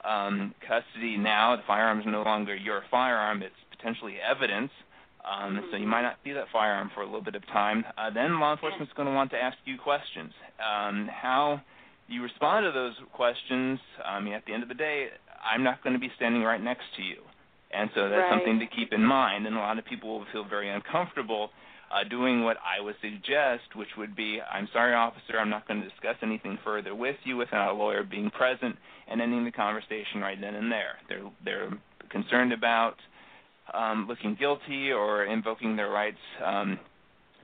um, 0.08 0.54
custody. 0.62 1.18
Now 1.18 1.56
the 1.56 1.64
firearm 1.66 2.00
is 2.00 2.06
no 2.08 2.24
longer 2.24 2.56
your 2.56 2.84
firearm; 2.92 3.42
it's 3.42 3.56
potentially 3.76 4.16
evidence. 4.20 4.72
Um, 5.26 5.60
so 5.72 5.78
you 5.78 5.88
might 5.88 6.04
not 6.04 6.18
see 6.24 6.34
that 6.34 6.46
firearm 6.54 6.92
for 6.94 7.02
a 7.02 7.06
little 7.06 7.24
bit 7.24 7.34
of 7.34 7.46
time. 7.48 7.84
Uh, 7.98 8.12
then 8.14 8.40
law 8.40 8.54
enforcement 8.54 8.88
is 8.88 8.94
going 8.96 9.08
to 9.08 9.14
want 9.14 9.32
to 9.32 9.38
ask 9.38 9.58
you 9.66 9.76
questions. 9.78 10.32
Um, 10.62 11.10
how 11.12 11.62
you 12.08 12.22
respond 12.22 12.66
to 12.66 12.72
those 12.72 12.94
questions, 13.14 13.80
I 14.06 14.20
mean, 14.20 14.34
at 14.34 14.46
the 14.46 14.54
end 14.54 14.62
of 14.62 14.70
the 14.70 14.76
day, 14.76 15.08
I'm 15.42 15.64
not 15.64 15.84
going 15.84 15.94
to 15.94 16.00
be 16.00 16.12
standing 16.16 16.44
right 16.44 16.62
next 16.62 16.86
to 16.98 17.02
you. 17.02 17.18
And 17.74 17.90
so 17.96 18.10
that's 18.10 18.22
right. 18.22 18.32
something 18.32 18.60
to 18.60 18.68
keep 18.68 18.94
in 18.94 19.04
mind. 19.04 19.48
And 19.48 19.56
a 19.56 19.60
lot 19.60 19.80
of 19.80 19.86
people 19.86 20.20
will 20.20 20.26
feel 20.32 20.46
very 20.46 20.70
uncomfortable 20.70 21.50
uh, 21.96 22.04
doing 22.10 22.44
what 22.44 22.58
I 22.58 22.82
would 22.84 22.96
suggest, 23.02 23.76
which 23.76 23.88
would 23.98 24.16
be, 24.16 24.40
I'm 24.52 24.68
sorry, 24.74 24.94
officer, 24.94 25.40
I'm 25.40 25.50
not 25.50 25.68
going 25.68 25.82
to 25.82 25.90
discuss 25.90 26.16
anything 26.22 26.58
further 26.64 26.94
with 26.94 27.16
you 27.24 27.38
without 27.38 27.72
a 27.72 27.78
lawyer 27.78 28.04
being 28.04 28.30
present 28.32 28.76
and 29.08 29.22
ending 29.22 29.46
the 29.46 29.52
conversation 29.52 30.20
right 30.20 30.40
then 30.40 30.56
and 30.56 30.72
there. 30.72 30.96
They're 31.08 31.32
they're 31.44 31.70
concerned 32.10 32.54
about 32.54 32.96
um, 33.74 34.08
looking 34.08 34.36
guilty 34.40 34.92
or 34.92 35.26
invoking 35.26 35.76
their 35.76 35.90
rights 35.90 36.18
um, 36.46 36.80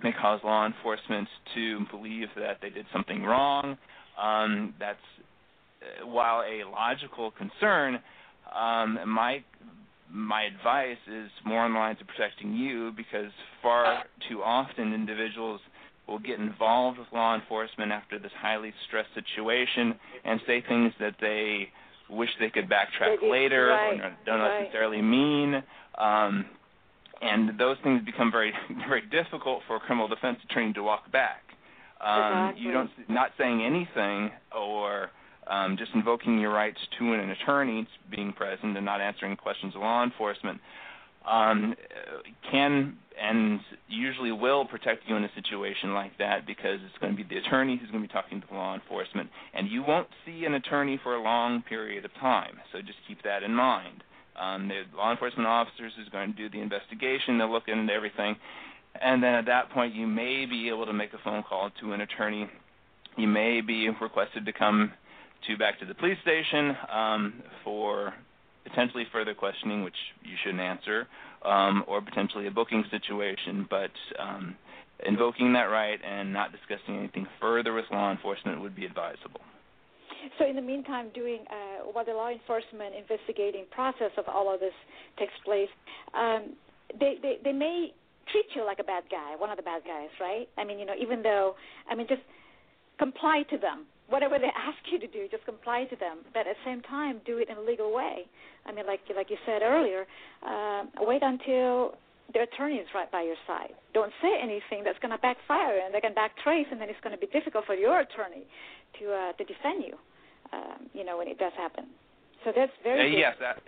may 0.03 0.11
cause 0.11 0.39
law 0.43 0.65
enforcement 0.65 1.27
to 1.55 1.85
believe 1.91 2.27
that 2.35 2.57
they 2.61 2.69
did 2.69 2.85
something 2.91 3.23
wrong. 3.23 3.77
Um, 4.21 4.73
that's 4.79 4.97
uh, 5.81 6.07
while 6.07 6.41
a 6.41 6.69
logical 6.69 7.31
concern, 7.31 7.99
um, 8.53 8.99
my 9.07 9.43
my 10.11 10.43
advice 10.43 10.97
is 11.07 11.29
more 11.45 11.61
on 11.61 11.73
the 11.73 11.79
lines 11.79 11.97
of 12.01 12.07
protecting 12.07 12.53
you 12.53 12.91
because 12.95 13.31
far 13.61 14.03
too 14.29 14.41
often 14.43 14.93
individuals 14.93 15.61
will 16.07 16.19
get 16.19 16.39
involved 16.39 16.99
with 16.99 17.07
law 17.13 17.35
enforcement 17.35 17.91
after 17.91 18.19
this 18.19 18.31
highly 18.37 18.73
stressed 18.87 19.09
situation 19.15 19.95
and 20.25 20.41
say 20.45 20.63
things 20.67 20.91
that 20.99 21.15
they 21.21 21.69
wish 22.09 22.29
they 22.39 22.49
could 22.49 22.69
backtrack 22.69 23.17
later 23.21 23.67
right, 23.67 23.99
or 23.99 24.17
don't 24.25 24.39
right. 24.39 24.63
necessarily 24.63 25.01
mean. 25.01 25.63
Um, 25.97 26.45
and 27.21 27.57
those 27.57 27.77
things 27.83 28.01
become 28.03 28.31
very 28.31 28.51
very 28.87 29.03
difficult 29.09 29.61
for 29.67 29.77
a 29.77 29.79
criminal 29.79 30.07
defense 30.07 30.37
attorney 30.49 30.73
to 30.73 30.83
walk 30.83 31.09
back. 31.11 31.43
Um, 32.03 32.49
exactly. 32.49 32.63
You 32.63 32.71
don't 32.73 32.89
not 33.07 33.31
saying 33.37 33.63
anything 33.63 34.31
or 34.55 35.09
um, 35.51 35.75
just 35.77 35.91
invoking 35.93 36.39
your 36.39 36.53
rights 36.53 36.79
to 36.97 37.13
an 37.13 37.29
attorney 37.29 37.87
being 38.09 38.31
present 38.33 38.77
and 38.77 38.85
not 38.85 39.01
answering 39.01 39.35
questions 39.35 39.75
of 39.75 39.81
law 39.81 40.03
enforcement 40.03 40.59
um, 41.27 41.75
can 42.49 42.97
and 43.21 43.59
usually 43.87 44.31
will 44.31 44.65
protect 44.65 45.03
you 45.07 45.15
in 45.15 45.23
a 45.23 45.29
situation 45.35 45.93
like 45.93 46.17
that 46.17 46.47
because 46.47 46.79
it's 46.85 46.97
going 46.99 47.15
to 47.15 47.23
be 47.23 47.27
the 47.27 47.39
attorney 47.39 47.77
who's 47.77 47.91
going 47.91 48.01
to 48.01 48.07
be 48.07 48.11
talking 48.11 48.41
to 48.41 48.53
law 48.53 48.73
enforcement, 48.73 49.29
and 49.53 49.69
you 49.69 49.83
won't 49.83 50.07
see 50.25 50.45
an 50.45 50.55
attorney 50.55 50.99
for 51.03 51.15
a 51.15 51.21
long 51.21 51.61
period 51.61 52.05
of 52.05 52.13
time. 52.15 52.57
So 52.71 52.79
just 52.79 52.97
keep 53.07 53.21
that 53.23 53.43
in 53.43 53.53
mind. 53.53 54.03
Um, 54.39 54.69
the 54.69 54.83
law 54.97 55.11
enforcement 55.11 55.47
officers 55.47 55.91
is 56.01 56.09
going 56.09 56.33
to 56.33 56.37
do 56.37 56.49
the 56.49 56.63
investigation. 56.63 57.37
They'll 57.37 57.51
look 57.51 57.67
into 57.67 57.93
everything, 57.93 58.35
and 58.99 59.21
then 59.21 59.35
at 59.35 59.45
that 59.45 59.69
point, 59.69 59.93
you 59.93 60.07
may 60.07 60.45
be 60.45 60.69
able 60.69 60.85
to 60.87 60.93
make 60.93 61.13
a 61.13 61.19
phone 61.23 61.43
call 61.43 61.69
to 61.81 61.93
an 61.93 62.01
attorney. 62.01 62.49
You 63.17 63.27
may 63.27 63.61
be 63.61 63.89
requested 64.01 64.45
to 64.45 64.53
come 64.53 64.93
to 65.47 65.57
back 65.57 65.79
to 65.79 65.85
the 65.85 65.95
police 65.95 66.17
station 66.21 66.75
um, 66.91 67.43
for 67.63 68.13
potentially 68.63 69.05
further 69.11 69.33
questioning, 69.33 69.83
which 69.83 69.95
you 70.23 70.35
shouldn't 70.43 70.61
answer, 70.61 71.07
um, 71.43 71.83
or 71.87 72.01
potentially 72.01 72.47
a 72.47 72.51
booking 72.51 72.83
situation. 72.91 73.65
But 73.69 73.91
um, 74.19 74.55
invoking 75.05 75.53
that 75.53 75.65
right 75.65 75.99
and 76.05 76.31
not 76.31 76.51
discussing 76.51 76.97
anything 76.97 77.27
further 77.39 77.73
with 77.73 77.85
law 77.91 78.11
enforcement 78.11 78.61
would 78.61 78.75
be 78.75 78.85
advisable. 78.85 79.41
So, 80.37 80.45
in 80.47 80.55
the 80.55 80.61
meantime, 80.61 81.09
doing 81.15 81.39
uh, 81.49 81.89
while 81.91 82.05
the 82.05 82.13
law 82.13 82.29
enforcement 82.29 82.93
investigating 82.95 83.65
process 83.71 84.11
of 84.17 84.25
all 84.27 84.53
of 84.53 84.59
this 84.59 84.73
takes 85.17 85.33
place, 85.43 85.69
um, 86.13 86.53
they, 86.99 87.15
they 87.21 87.37
they 87.43 87.51
may 87.51 87.91
treat 88.31 88.45
you 88.55 88.63
like 88.63 88.77
a 88.79 88.83
bad 88.83 89.03
guy, 89.09 89.35
one 89.37 89.49
of 89.49 89.57
the 89.57 89.63
bad 89.63 89.81
guys, 89.83 90.09
right? 90.19 90.47
I 90.57 90.63
mean, 90.63 90.77
you 90.79 90.85
know, 90.85 90.93
even 90.99 91.23
though, 91.23 91.55
I 91.89 91.95
mean, 91.95 92.07
just 92.07 92.21
comply 92.99 93.43
to 93.49 93.57
them. 93.57 93.85
Whatever 94.11 94.37
they 94.37 94.51
ask 94.67 94.77
you 94.91 94.99
to 94.99 95.07
do, 95.07 95.27
just 95.31 95.45
comply 95.45 95.85
to 95.89 95.95
them. 95.95 96.19
But 96.35 96.45
at 96.45 96.59
the 96.59 96.63
same 96.65 96.81
time, 96.83 97.21
do 97.25 97.39
it 97.39 97.49
in 97.49 97.57
a 97.57 97.61
legal 97.63 97.95
way. 97.95 98.27
I 98.67 98.71
mean, 98.71 98.85
like 98.85 99.01
like 99.15 99.31
you 99.31 99.37
said 99.45 99.63
earlier, 99.63 100.05
uh, 100.45 100.83
wait 100.99 101.23
until 101.23 101.95
the 102.33 102.43
attorney 102.43 102.75
is 102.75 102.87
right 102.93 103.11
by 103.11 103.23
your 103.23 103.39
side. 103.47 103.73
Don't 103.93 104.11
say 104.21 104.31
anything 104.41 104.83
that's 104.83 104.99
going 104.99 105.11
to 105.11 105.17
backfire 105.19 105.79
and 105.83 105.93
they 105.93 105.99
can 105.99 106.13
backtrace, 106.13 106.69
and 106.71 106.79
then 106.79 106.89
it's 106.89 106.99
going 107.03 107.15
to 107.15 107.19
be 107.19 107.27
difficult 107.27 107.65
for 107.65 107.75
your 107.75 108.01
attorney 108.01 108.45
to 108.99 109.11
uh, 109.11 109.31
to 109.33 109.43
defend 109.43 109.83
you. 109.83 109.95
Um, 110.53 110.91
you 110.93 111.05
know, 111.05 111.17
when 111.17 111.29
it 111.29 111.39
does 111.39 111.53
happen. 111.55 111.85
So 112.43 112.51
that's 112.55 112.71
very. 112.83 113.15
Uh, 113.15 113.17
yes, 113.17 113.35
that, 113.39 113.63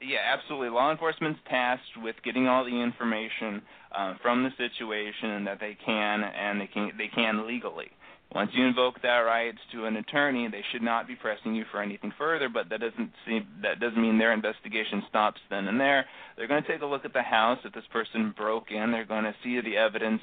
yeah, 0.00 0.18
absolutely. 0.34 0.70
Law 0.70 0.90
enforcement's 0.90 1.40
tasked 1.48 2.02
with 2.02 2.16
getting 2.24 2.46
all 2.46 2.64
the 2.64 2.74
information 2.74 3.62
uh, 3.96 4.14
from 4.22 4.42
the 4.42 4.50
situation 4.56 5.44
that 5.44 5.58
they 5.60 5.76
can, 5.84 6.22
and 6.22 6.60
they 6.60 6.66
can 6.66 6.90
they 6.98 7.08
can 7.08 7.46
legally. 7.46 7.88
Once 8.34 8.50
you 8.52 8.66
invoke 8.66 9.00
that 9.02 9.20
right 9.20 9.54
to 9.72 9.86
an 9.86 9.96
attorney, 9.96 10.48
they 10.48 10.62
should 10.70 10.82
not 10.82 11.08
be 11.08 11.14
pressing 11.16 11.54
you 11.54 11.64
for 11.70 11.80
anything 11.80 12.12
further. 12.18 12.48
But 12.48 12.68
that 12.68 12.80
doesn't 12.80 13.10
seem 13.26 13.46
that 13.62 13.80
doesn't 13.80 14.00
mean 14.00 14.18
their 14.18 14.34
investigation 14.34 15.02
stops 15.08 15.40
then 15.48 15.66
and 15.66 15.80
there. 15.80 16.04
They're 16.36 16.46
going 16.46 16.62
to 16.62 16.68
take 16.68 16.82
a 16.82 16.86
look 16.86 17.04
at 17.04 17.14
the 17.14 17.22
house 17.22 17.58
if 17.64 17.72
this 17.72 17.84
person 17.92 18.34
broke 18.36 18.70
in. 18.70 18.92
They're 18.92 19.06
going 19.06 19.24
to 19.24 19.34
see 19.42 19.60
the 19.60 19.76
evidence 19.76 20.20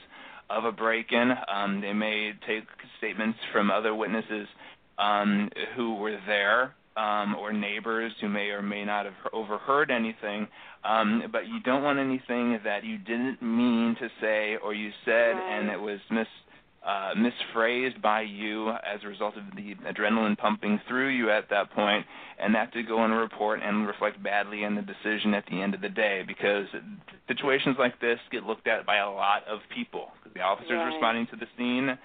of 0.50 0.66
a 0.66 0.72
break-in. 0.72 1.32
Um, 1.52 1.82
they 1.82 1.94
may 1.94 2.34
take 2.48 2.66
statements 3.00 3.40
from 3.52 3.72
other 3.72 3.96
witnesses 3.96 4.48
um, 5.00 5.50
who 5.76 5.96
were 5.96 6.20
there 6.28 6.76
um, 6.98 7.36
or 7.36 7.52
neighbors 7.52 8.14
who 8.22 8.30
may 8.30 8.50
or 8.50 8.62
may 8.62 8.86
not 8.86 9.06
have 9.06 9.16
overheard 9.34 9.92
anything. 9.92 10.48
Um, 10.84 11.24
but 11.32 11.48
you 11.48 11.60
don't 11.62 11.84
want 11.84 12.00
anything 12.00 12.60
that 12.64 12.84
you 12.84 12.98
didn't 12.98 13.42
mean 13.42 13.96
to 14.00 14.08
say 14.22 14.58
or 14.64 14.74
you 14.74 14.92
said 15.04 15.32
right. 15.34 15.60
and 15.60 15.70
it 15.70 15.80
was 15.80 16.00
mis 16.12 16.28
uh, 16.86 17.14
misphrased 17.18 18.02
by 18.02 18.22
you 18.22 18.70
as 18.70 19.00
a 19.04 19.08
result 19.08 19.36
of 19.38 19.44
the 19.56 19.76
adrenaline 19.90 20.38
pumping 20.38 20.80
through 20.88 21.10
you 21.10 21.32
at 21.32 21.50
that 21.50 21.72
point, 21.72 22.06
and 22.40 22.54
that 22.54 22.72
to 22.74 22.84
go 22.84 23.04
in 23.06 23.12
a 23.12 23.18
report 23.18 23.60
and 23.64 23.88
reflect 23.88 24.22
badly 24.22 24.64
in 24.64 24.76
the 24.76 24.82
decision 24.82 25.34
at 25.34 25.46
the 25.50 25.62
end 25.62 25.74
of 25.74 25.82
the 25.82 25.90
day. 25.90 26.24
Because 26.28 26.66
situations 27.28 27.76
like 27.80 28.00
this 28.00 28.20
get 28.32 28.44
looked 28.44 28.68
at 28.68 28.86
by 28.86 28.98
a 28.98 29.10
lot 29.10 29.44
of 29.48 29.60
people. 29.74 30.10
The 30.34 30.42
officers 30.42 30.72
right. 30.72 30.94
responding 30.94 31.28
to 31.28 31.38
the 31.38 31.48
scene, 31.58 31.98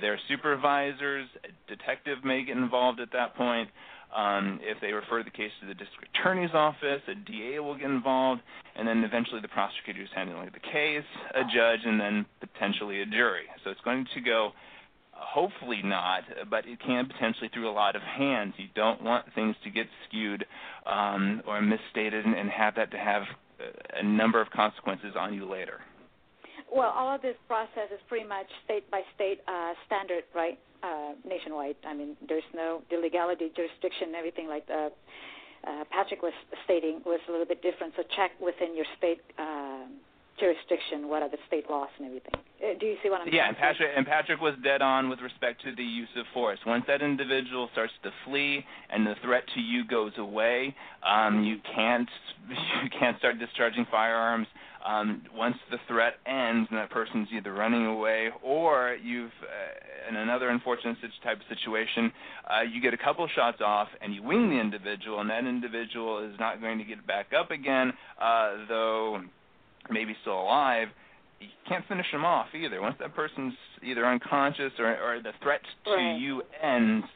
their 0.00 0.18
supervisors, 0.28 1.28
a 1.44 1.70
detective 1.70 2.18
may 2.24 2.44
get 2.44 2.56
involved 2.56 3.00
at 3.00 3.12
that 3.12 3.36
point. 3.36 3.70
Um, 4.14 4.60
if 4.62 4.78
they 4.80 4.92
refer 4.92 5.22
the 5.22 5.30
case 5.30 5.50
to 5.60 5.66
the 5.66 5.74
district 5.74 6.16
attorney's 6.16 6.54
office, 6.54 7.02
a 7.08 7.14
DA 7.14 7.58
will 7.58 7.76
get 7.76 7.90
involved, 7.90 8.40
and 8.76 8.86
then 8.86 9.04
eventually 9.04 9.40
the 9.40 9.48
prosecutor 9.48 10.02
is 10.02 10.08
handling 10.14 10.50
the 10.52 10.60
case, 10.60 11.04
a 11.34 11.42
judge, 11.42 11.80
and 11.84 12.00
then 12.00 12.26
potentially 12.40 13.02
a 13.02 13.06
jury. 13.06 13.44
So 13.64 13.70
it's 13.70 13.80
going 13.82 14.06
to 14.14 14.20
go, 14.20 14.52
hopefully 15.12 15.80
not, 15.84 16.22
but 16.48 16.66
it 16.66 16.78
can 16.80 17.06
potentially 17.06 17.50
through 17.52 17.68
a 17.68 17.72
lot 17.72 17.96
of 17.96 18.02
hands. 18.02 18.54
You 18.56 18.68
don't 18.74 19.02
want 19.02 19.26
things 19.34 19.56
to 19.64 19.70
get 19.70 19.86
skewed 20.08 20.46
um, 20.86 21.42
or 21.46 21.60
misstated 21.60 22.24
and, 22.24 22.34
and 22.34 22.48
have 22.50 22.76
that 22.76 22.90
to 22.92 22.98
have 22.98 23.24
a 23.94 24.02
number 24.02 24.40
of 24.40 24.50
consequences 24.50 25.14
on 25.18 25.34
you 25.34 25.50
later. 25.50 25.80
Well, 26.72 26.90
all 26.90 27.14
of 27.14 27.22
this 27.22 27.36
process 27.46 27.88
is 27.92 28.00
pretty 28.08 28.26
much 28.26 28.46
state 28.64 28.90
by 28.90 29.02
state 29.14 29.40
uh, 29.48 29.72
standard, 29.86 30.24
right? 30.34 30.58
Uh, 30.82 31.12
nationwide. 31.24 31.76
I 31.86 31.94
mean, 31.94 32.16
there's 32.28 32.46
no 32.54 32.82
the 32.90 32.96
legality, 32.98 33.50
jurisdiction, 33.56 34.14
everything 34.16 34.46
like 34.46 34.66
the, 34.66 34.92
uh, 35.66 35.84
Patrick 35.90 36.22
was 36.22 36.34
stating 36.64 37.00
was 37.04 37.20
a 37.28 37.30
little 37.32 37.46
bit 37.46 37.62
different. 37.62 37.94
So 37.96 38.02
check 38.14 38.30
within 38.40 38.76
your 38.76 38.84
state 38.98 39.20
uh, 39.38 39.65
jurisdiction 40.38 41.08
what 41.08 41.22
are 41.22 41.30
the 41.30 41.38
state 41.46 41.68
laws 41.68 41.88
and 41.98 42.06
everything. 42.06 42.34
Uh, 42.62 42.78
do 42.78 42.86
you 42.86 42.96
see 43.02 43.10
what 43.10 43.20
I'm 43.20 43.28
yeah, 43.28 43.44
saying? 43.44 43.48
and 43.48 43.56
Patrick 43.56 43.90
and 43.96 44.06
Patrick 44.06 44.40
was 44.40 44.54
dead 44.62 44.82
on 44.82 45.08
with 45.08 45.20
respect 45.20 45.62
to 45.64 45.74
the 45.74 45.84
use 45.84 46.08
of 46.16 46.24
force. 46.32 46.58
Once 46.66 46.84
that 46.88 47.02
individual 47.02 47.68
starts 47.72 47.92
to 48.02 48.10
flee 48.24 48.64
and 48.90 49.06
the 49.06 49.14
threat 49.22 49.44
to 49.54 49.60
you 49.60 49.86
goes 49.86 50.12
away, 50.18 50.74
um, 51.06 51.44
you 51.44 51.56
can't 51.74 52.08
you 52.48 52.90
can't 52.98 53.18
start 53.18 53.38
discharging 53.38 53.86
firearms 53.90 54.46
um, 54.86 55.22
once 55.34 55.56
the 55.70 55.78
threat 55.88 56.14
ends 56.26 56.68
and 56.70 56.78
that 56.78 56.90
person's 56.90 57.28
either 57.36 57.52
running 57.52 57.86
away 57.86 58.28
or 58.42 58.96
you've, 59.02 59.32
uh, 59.42 60.08
in 60.08 60.16
another 60.16 60.48
unfortunate 60.48 60.96
type 61.24 61.38
of 61.38 61.56
situation, 61.56 62.12
uh, 62.48 62.62
you 62.62 62.80
get 62.80 62.94
a 62.94 62.96
couple 62.96 63.26
shots 63.34 63.58
off 63.64 63.88
and 64.00 64.14
you 64.14 64.22
wing 64.22 64.48
the 64.48 64.60
individual, 64.60 65.20
and 65.20 65.28
that 65.28 65.44
individual 65.44 66.24
is 66.24 66.38
not 66.38 66.60
going 66.60 66.78
to 66.78 66.84
get 66.84 67.04
back 67.06 67.32
up 67.38 67.50
again, 67.50 67.92
uh, 68.20 68.52
though 68.68 69.20
maybe 69.90 70.16
still 70.22 70.40
alive. 70.40 70.88
You 71.40 71.48
can't 71.68 71.84
finish 71.86 72.06
them 72.12 72.24
off 72.24 72.46
either. 72.54 72.80
Once 72.80 72.96
that 73.00 73.14
person's 73.14 73.54
either 73.82 74.06
unconscious 74.06 74.72
or, 74.78 74.88
or 74.88 75.22
the 75.22 75.32
threat 75.42 75.60
to 75.84 75.90
right. 75.90 76.18
you 76.18 76.42
ends, 76.62 77.06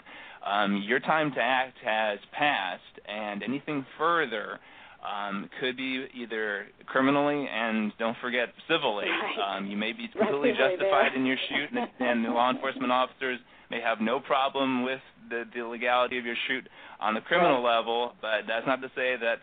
um, 0.47 0.83
your 0.87 1.01
time 1.01 1.33
to 1.35 1.41
act 1.41 1.79
has 1.85 2.19
passed, 2.37 2.83
and 3.09 3.43
anything 3.43 3.85
further 3.99 4.59
um, 5.01 5.49
could 5.61 5.77
be 5.77 6.07
either 6.15 6.67
criminally 6.87 7.47
and 7.51 7.93
don't 7.99 8.17
forget 8.21 8.49
civilly. 8.69 9.07
Right. 9.07 9.57
Um, 9.57 9.67
you 9.67 9.77
may 9.77 9.93
be 9.93 10.09
completely 10.09 10.51
right 10.51 10.71
justified 10.71 11.15
in 11.17 11.25
your 11.25 11.37
shoot, 11.49 11.71
and, 11.71 11.89
and 12.01 12.25
the 12.25 12.31
law 12.31 12.51
enforcement 12.51 12.93
officers 12.93 13.39
may 13.71 13.81
have 13.81 14.01
no 14.01 14.21
problem 14.21 14.85
with 14.85 15.01
the, 15.31 15.45
the 15.55 15.63
legality 15.63 16.19
of 16.19 16.27
your 16.27 16.37
shoot 16.49 16.69
on 17.01 17.15
the 17.15 17.21
criminal 17.21 17.63
level. 17.63 18.13
But 18.21 18.47
that's 18.49 18.67
not 18.67 18.83
to 18.83 18.89
say 18.89 19.17
that 19.21 19.37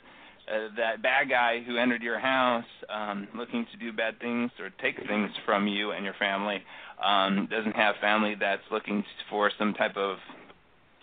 uh, 0.47 0.69
that 0.77 1.01
bad 1.01 1.29
guy 1.29 1.61
who 1.65 1.77
entered 1.77 2.01
your 2.01 2.19
house 2.19 2.65
um, 2.89 3.27
looking 3.35 3.65
to 3.71 3.77
do 3.77 3.91
bad 3.91 4.19
things 4.19 4.51
or 4.59 4.69
take 4.81 4.95
things 5.07 5.29
from 5.45 5.67
you 5.67 5.91
and 5.91 6.05
your 6.05 6.13
family 6.17 6.63
um, 7.03 7.47
doesn't 7.51 7.75
have 7.75 7.95
family 7.99 8.35
that's 8.39 8.61
looking 8.71 9.03
for 9.29 9.51
some 9.59 9.73
type 9.73 9.97
of 9.97 10.17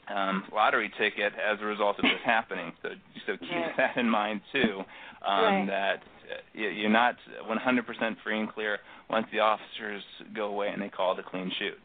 um, 0.09 0.45
lottery 0.53 0.91
ticket 0.99 1.33
as 1.35 1.59
a 1.61 1.65
result 1.65 1.99
of 1.99 2.03
this 2.03 2.13
happening. 2.25 2.73
So, 2.83 2.91
so 3.27 3.33
keep 3.37 3.51
right. 3.51 3.77
that 3.77 3.97
in 3.97 4.09
mind 4.09 4.41
too. 4.53 4.81
Um, 5.27 5.45
right. 5.45 5.67
That 5.67 5.97
uh, 5.97 6.41
you're 6.53 6.91
not 6.91 7.17
100% 7.49 8.17
free 8.23 8.41
and 8.41 8.51
clear 8.51 8.79
once 9.11 9.27
the 9.33 9.41
officers 9.41 10.03
go 10.35 10.47
away 10.47 10.69
and 10.73 10.81
they 10.81 10.89
call 10.89 11.15
the 11.15 11.23
clean 11.23 11.51
shoot. 11.59 11.79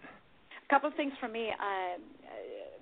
A 0.65 0.73
couple 0.73 0.89
of 0.89 0.95
things 0.95 1.13
for 1.19 1.27
me, 1.27 1.49
uh, 1.49 1.99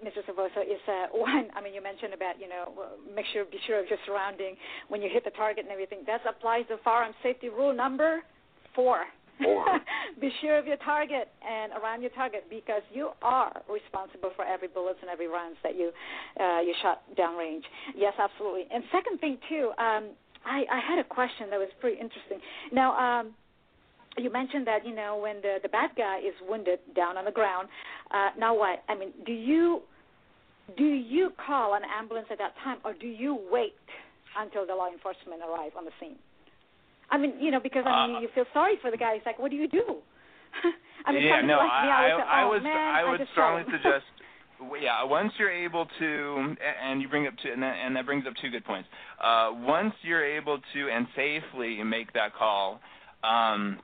Mr. 0.03 0.23
Savosa, 0.27 0.61
is 0.63 0.81
uh, 0.87 1.07
one. 1.13 1.47
I 1.55 1.61
mean, 1.61 1.73
you 1.73 1.81
mentioned 1.81 2.13
about 2.13 2.39
you 2.39 2.49
know 2.49 2.73
make 3.13 3.25
sure 3.33 3.45
be 3.45 3.57
sure 3.65 3.79
of 3.79 3.89
your 3.89 3.99
surrounding 4.05 4.55
when 4.89 5.01
you 5.01 5.09
hit 5.11 5.23
the 5.23 5.31
target 5.31 5.65
and 5.65 5.71
everything. 5.71 5.99
That 6.07 6.21
applies 6.27 6.65
to 6.69 6.77
firearm 6.83 7.13
safety 7.23 7.49
rule 7.49 7.73
number 7.73 8.21
four. 8.75 9.05
Be 10.21 10.31
sure 10.41 10.57
of 10.57 10.65
your 10.65 10.77
target 10.77 11.29
and 11.47 11.71
around 11.73 12.01
your 12.01 12.09
target 12.11 12.45
because 12.49 12.81
you 12.91 13.09
are 13.21 13.61
responsible 13.69 14.31
for 14.35 14.43
every 14.45 14.67
bullets 14.67 14.97
and 15.01 15.11
every 15.11 15.27
rounds 15.27 15.57
that 15.63 15.75
you 15.75 15.91
uh, 16.39 16.61
you 16.61 16.73
shot 16.81 17.03
downrange. 17.15 17.61
Yes, 17.95 18.13
absolutely. 18.17 18.65
And 18.73 18.83
second 18.91 19.19
thing 19.19 19.37
too, 19.47 19.71
um, 19.77 20.09
I, 20.45 20.63
I 20.71 20.79
had 20.79 20.99
a 20.99 21.03
question 21.03 21.49
that 21.51 21.59
was 21.59 21.69
pretty 21.79 21.99
interesting. 21.99 22.39
Now, 22.71 22.97
um, 22.97 23.33
you 24.17 24.31
mentioned 24.31 24.65
that 24.67 24.85
you 24.85 24.95
know 24.95 25.17
when 25.17 25.37
the 25.41 25.57
the 25.61 25.69
bad 25.69 25.91
guy 25.97 26.19
is 26.19 26.33
wounded 26.47 26.79
down 26.95 27.17
on 27.17 27.25
the 27.25 27.31
ground. 27.31 27.67
Uh, 28.11 28.29
now 28.37 28.55
what? 28.55 28.83
I 28.89 28.95
mean, 28.95 29.11
do 29.25 29.31
you 29.31 29.81
do 30.77 30.85
you 30.85 31.31
call 31.45 31.75
an 31.75 31.83
ambulance 31.97 32.27
at 32.31 32.37
that 32.39 32.53
time, 32.63 32.77
or 32.83 32.93
do 32.93 33.07
you 33.07 33.39
wait 33.51 33.75
until 34.37 34.65
the 34.65 34.75
law 34.75 34.91
enforcement 34.91 35.41
arrive 35.41 35.71
on 35.77 35.85
the 35.85 35.91
scene? 35.99 36.17
I 37.09 37.17
mean, 37.17 37.33
you 37.39 37.51
know, 37.51 37.59
because 37.59 37.83
I 37.85 38.07
mean, 38.07 38.15
Uh, 38.17 38.19
you 38.19 38.27
feel 38.35 38.45
sorry 38.53 38.77
for 38.81 38.91
the 38.91 38.97
guy. 38.97 39.15
He's 39.15 39.25
like, 39.25 39.39
what 39.39 39.49
do 39.51 39.57
you 39.57 39.67
do? 39.67 39.97
I 41.05 41.11
mean, 41.13 41.23
yeah, 41.23 41.41
no, 41.41 41.57
like 41.57 41.83
me, 41.83 41.89
I, 41.89 42.13
would 42.13 42.21
say, 42.21 42.27
I, 42.27 42.43
oh, 42.43 42.49
was 42.49 42.63
man, 42.63 42.95
I 42.95 43.09
would 43.09 43.27
strongly 43.31 43.63
suggest. 43.71 44.05
Yeah, 44.81 45.03
once 45.03 45.31
you're 45.37 45.51
able 45.51 45.87
to, 45.99 46.55
and 46.83 46.99
you 47.01 47.07
bring 47.07 47.27
up 47.27 47.33
two, 47.41 47.51
and 47.51 47.61
that, 47.61 47.75
and 47.77 47.95
that 47.95 48.05
brings 48.05 48.25
up 48.25 48.33
two 48.41 48.49
good 48.49 48.65
points. 48.65 48.89
Uh, 49.23 49.51
once 49.53 49.93
you're 50.01 50.25
able 50.25 50.59
to 50.73 50.89
and 50.89 51.07
safely 51.15 51.81
make 51.83 52.11
that 52.13 52.33
call, 52.33 52.81
um, 53.23 53.79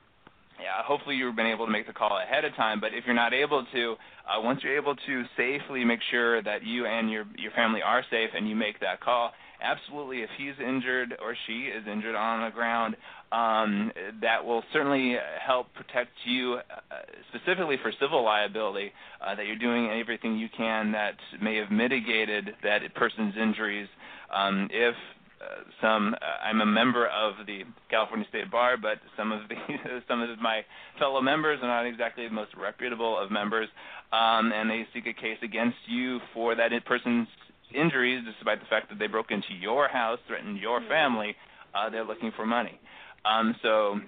yeah, 0.60 0.82
hopefully 0.84 1.16
you've 1.16 1.36
been 1.36 1.46
able 1.46 1.66
to 1.66 1.72
make 1.72 1.86
the 1.86 1.92
call 1.92 2.18
ahead 2.18 2.44
of 2.44 2.54
time. 2.54 2.80
But 2.80 2.94
if 2.94 3.04
you're 3.06 3.14
not 3.14 3.34
able 3.34 3.66
to, 3.72 3.96
uh, 4.28 4.40
once 4.40 4.60
you're 4.62 4.76
able 4.76 4.94
to 4.94 5.24
safely 5.36 5.84
make 5.84 6.00
sure 6.10 6.42
that 6.42 6.64
you 6.64 6.86
and 6.86 7.10
your 7.10 7.24
your 7.36 7.52
family 7.52 7.82
are 7.82 8.02
safe, 8.10 8.30
and 8.34 8.48
you 8.48 8.54
make 8.56 8.80
that 8.80 9.00
call, 9.00 9.32
absolutely, 9.60 10.22
if 10.22 10.30
he's 10.38 10.54
injured 10.64 11.16
or 11.20 11.34
she 11.46 11.64
is 11.64 11.84
injured 11.90 12.14
on 12.14 12.44
the 12.44 12.54
ground, 12.54 12.96
um, 13.32 13.90
that 14.20 14.44
will 14.44 14.62
certainly 14.72 15.16
help 15.44 15.72
protect 15.74 16.10
you, 16.24 16.54
uh, 16.54 16.94
specifically 17.34 17.76
for 17.82 17.92
civil 18.00 18.22
liability. 18.24 18.92
Uh, 19.20 19.34
that 19.34 19.46
you're 19.46 19.56
doing 19.56 19.90
everything 19.90 20.36
you 20.36 20.48
can 20.56 20.92
that 20.92 21.14
may 21.42 21.56
have 21.56 21.70
mitigated 21.70 22.50
that 22.62 22.82
person's 22.94 23.34
injuries. 23.40 23.88
Um, 24.32 24.68
if 24.70 24.94
some 25.80 26.14
uh, 26.14 26.46
I'm 26.46 26.60
a 26.60 26.66
member 26.66 27.06
of 27.06 27.46
the 27.46 27.62
California 27.90 28.26
State 28.28 28.50
Bar, 28.50 28.76
but 28.76 28.98
some 29.16 29.32
of 29.32 29.48
the 29.48 29.56
some 30.08 30.22
of 30.22 30.38
my 30.40 30.62
fellow 30.98 31.20
members 31.20 31.58
are 31.62 31.68
not 31.68 31.86
exactly 31.86 32.26
the 32.26 32.32
most 32.32 32.52
reputable 32.56 33.18
of 33.18 33.30
members, 33.30 33.68
um, 34.12 34.52
and 34.52 34.70
they 34.70 34.86
seek 34.94 35.06
a 35.06 35.12
case 35.12 35.38
against 35.42 35.78
you 35.86 36.20
for 36.32 36.54
that 36.54 36.70
person's 36.86 37.28
injuries, 37.74 38.22
despite 38.24 38.60
the 38.60 38.66
fact 38.66 38.88
that 38.88 38.98
they 38.98 39.06
broke 39.06 39.30
into 39.30 39.52
your 39.60 39.88
house, 39.88 40.18
threatened 40.26 40.58
your 40.58 40.80
family. 40.88 41.34
Uh, 41.74 41.90
they're 41.90 42.04
looking 42.04 42.30
for 42.36 42.46
money. 42.46 42.78
Um, 43.24 43.56
so 43.62 43.98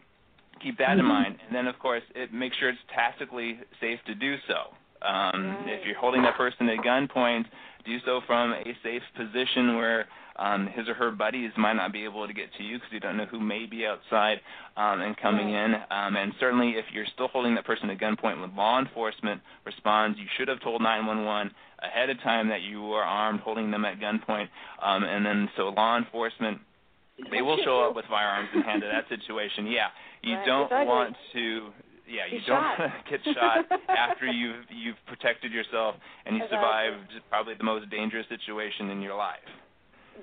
keep 0.63 0.79
that 0.79 0.91
mm-hmm. 0.91 1.01
in 1.01 1.07
mind. 1.07 1.37
And 1.47 1.55
then, 1.55 1.67
of 1.67 1.79
course, 1.79 2.03
it 2.15 2.33
make 2.33 2.53
sure 2.59 2.69
it's 2.69 2.79
tactically 2.95 3.59
safe 3.81 3.99
to 4.07 4.15
do 4.15 4.37
so. 4.47 5.07
Um, 5.07 5.47
right. 5.47 5.79
If 5.81 5.87
you're 5.87 5.99
holding 5.99 6.23
that 6.23 6.37
person 6.37 6.69
at 6.69 6.79
gunpoint, 6.79 7.45
do 7.85 7.99
so 8.05 8.21
from 8.27 8.53
a 8.53 8.65
safe 8.83 9.03
position 9.17 9.77
where 9.77 10.07
um, 10.39 10.69
his 10.75 10.89
or 10.89 10.95
her 10.95 11.11
buddies 11.11 11.51
might 11.57 11.75
not 11.75 11.93
be 11.93 12.05
able 12.05 12.27
to 12.27 12.33
get 12.33 12.47
to 12.59 12.63
you 12.63 12.77
because 12.77 12.93
you 12.93 13.01
don't 13.01 13.17
know 13.17 13.27
who 13.27 13.41
may 13.41 13.67
be 13.67 13.87
outside 13.87 14.39
um, 14.77 15.01
and 15.01 15.17
coming 15.17 15.51
in. 15.51 15.75
Um, 15.91 16.17
and 16.17 16.33
certainly, 16.39 16.71
if 16.77 16.85
you're 16.93 17.07
still 17.15 17.29
holding 17.29 17.55
that 17.55 17.65
person 17.65 17.91
at 17.91 17.99
gunpoint 17.99 18.41
when 18.41 18.55
law 18.55 18.79
enforcement 18.79 19.41
responds, 19.65 20.19
you 20.19 20.27
should 20.37 20.49
have 20.49 20.61
told 20.61 20.83
911 20.83 21.53
ahead 21.83 22.11
of 22.11 22.21
time 22.23 22.49
that 22.49 22.63
you 22.63 22.83
were 22.83 23.03
armed, 23.03 23.41
holding 23.41 23.71
them 23.71 23.85
at 23.85 23.99
gunpoint. 23.99 24.49
Um, 24.83 25.05
and 25.05 25.25
then, 25.25 25.49
so 25.57 25.69
law 25.69 25.97
enforcement, 25.97 26.59
they 27.31 27.43
will 27.43 27.59
show 27.65 27.89
up 27.89 27.97
with 27.97 28.05
firearms 28.07 28.49
in 28.55 28.63
hand 28.63 28.83
to 28.83 28.89
that 28.89 29.09
situation. 29.09 29.67
Yeah, 29.67 29.89
you 30.23 30.35
right. 30.35 30.47
don't 30.47 30.71
want 30.87 31.17
to 31.33 31.71
yeah, 32.09 32.23
you 32.31 32.39
don't 32.47 32.63
shot. 32.63 32.79
get 33.11 33.21
shot 33.35 33.67
after 33.89 34.27
you've 34.31 34.63
you've 34.71 34.97
protected 35.07 35.51
yourself 35.51 35.97
and 36.25 36.37
you 36.37 36.45
exactly. 36.45 36.59
survived 36.59 37.11
probably 37.29 37.55
the 37.59 37.65
most 37.65 37.91
dangerous 37.91 38.27
situation 38.29 38.91
in 38.91 39.03
your 39.03 39.17
life 39.17 39.43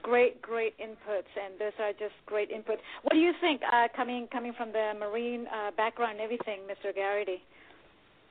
great, 0.02 0.42
great 0.42 0.74
inputs, 0.80 1.30
and 1.36 1.60
those 1.60 1.74
are 1.80 1.92
just 1.94 2.16
great 2.26 2.50
inputs. 2.52 2.80
What 3.04 3.14
do 3.14 3.20
you 3.20 3.34
think, 3.42 3.62
uh, 3.72 3.88
coming 3.96 4.28
coming 4.32 4.54
from 4.58 4.72
the 4.72 4.94
Marine 5.00 5.46
uh, 5.48 5.72
background 5.76 6.14
and 6.14 6.22
everything, 6.22 6.62
Mr. 6.70 6.94
Garrity? 6.94 7.42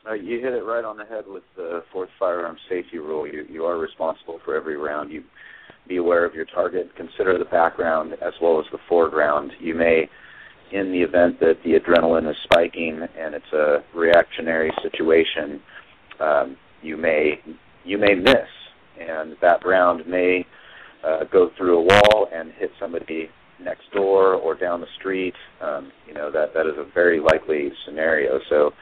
Uh, 0.09 0.15
you 0.15 0.41
hit 0.41 0.53
it 0.53 0.65
right 0.65 0.85
on 0.85 0.97
the 0.97 1.05
head 1.05 1.25
with 1.27 1.45
the 1.57 1.85
fourth 1.93 2.09
firearm 2.19 2.57
safety 2.69 2.99
rule. 2.99 3.27
You 3.27 3.45
you 3.49 3.65
are 3.65 3.79
responsible 3.79 4.41
for 4.45 4.57
every 4.57 4.77
round. 4.77 5.13
You 5.13 5.23
be 5.89 5.97
aware 5.97 6.25
of 6.25 6.35
your 6.35 6.45
target. 6.45 6.91
Consider 6.97 7.39
the 7.39 7.45
background 7.45 8.15
as 8.15 8.33
well 8.41 8.59
as 8.59 8.67
the 8.73 8.79
foreground. 8.89 9.53
You 9.61 9.75
may, 9.75 10.09
in 10.73 10.93
the 10.93 11.03
event 11.03 11.41
that 11.41 11.59
the 11.65 11.79
adrenaline 11.79 12.29
is 12.29 12.37
spiking 12.45 13.01
and 13.19 13.35
it's 13.35 13.53
a 13.53 13.85
reactionary 13.95 14.73
situation, 14.83 15.61
um, 16.21 16.57
you 16.83 16.97
may 16.97 17.41
you 17.85 17.99
may 17.99 18.15
miss, 18.15 18.49
and 19.01 19.37
that 19.41 19.65
round 19.65 20.07
may 20.07 20.47
uh, 21.05 21.25
go 21.31 21.51
through 21.57 21.79
a 21.79 21.83
wall 21.83 22.29
and 22.33 22.53
hit 22.53 22.71
somebody 22.81 23.29
next 23.61 23.91
door 23.93 24.35
or 24.35 24.55
down 24.55 24.81
the 24.81 24.87
street. 24.99 25.35
Um, 25.61 25.93
you 26.07 26.15
know 26.15 26.31
that 26.31 26.55
that 26.55 26.67
is 26.67 26.75
a 26.77 26.87
very 26.95 27.21
likely 27.21 27.71
scenario. 27.85 28.41
So 28.49 28.73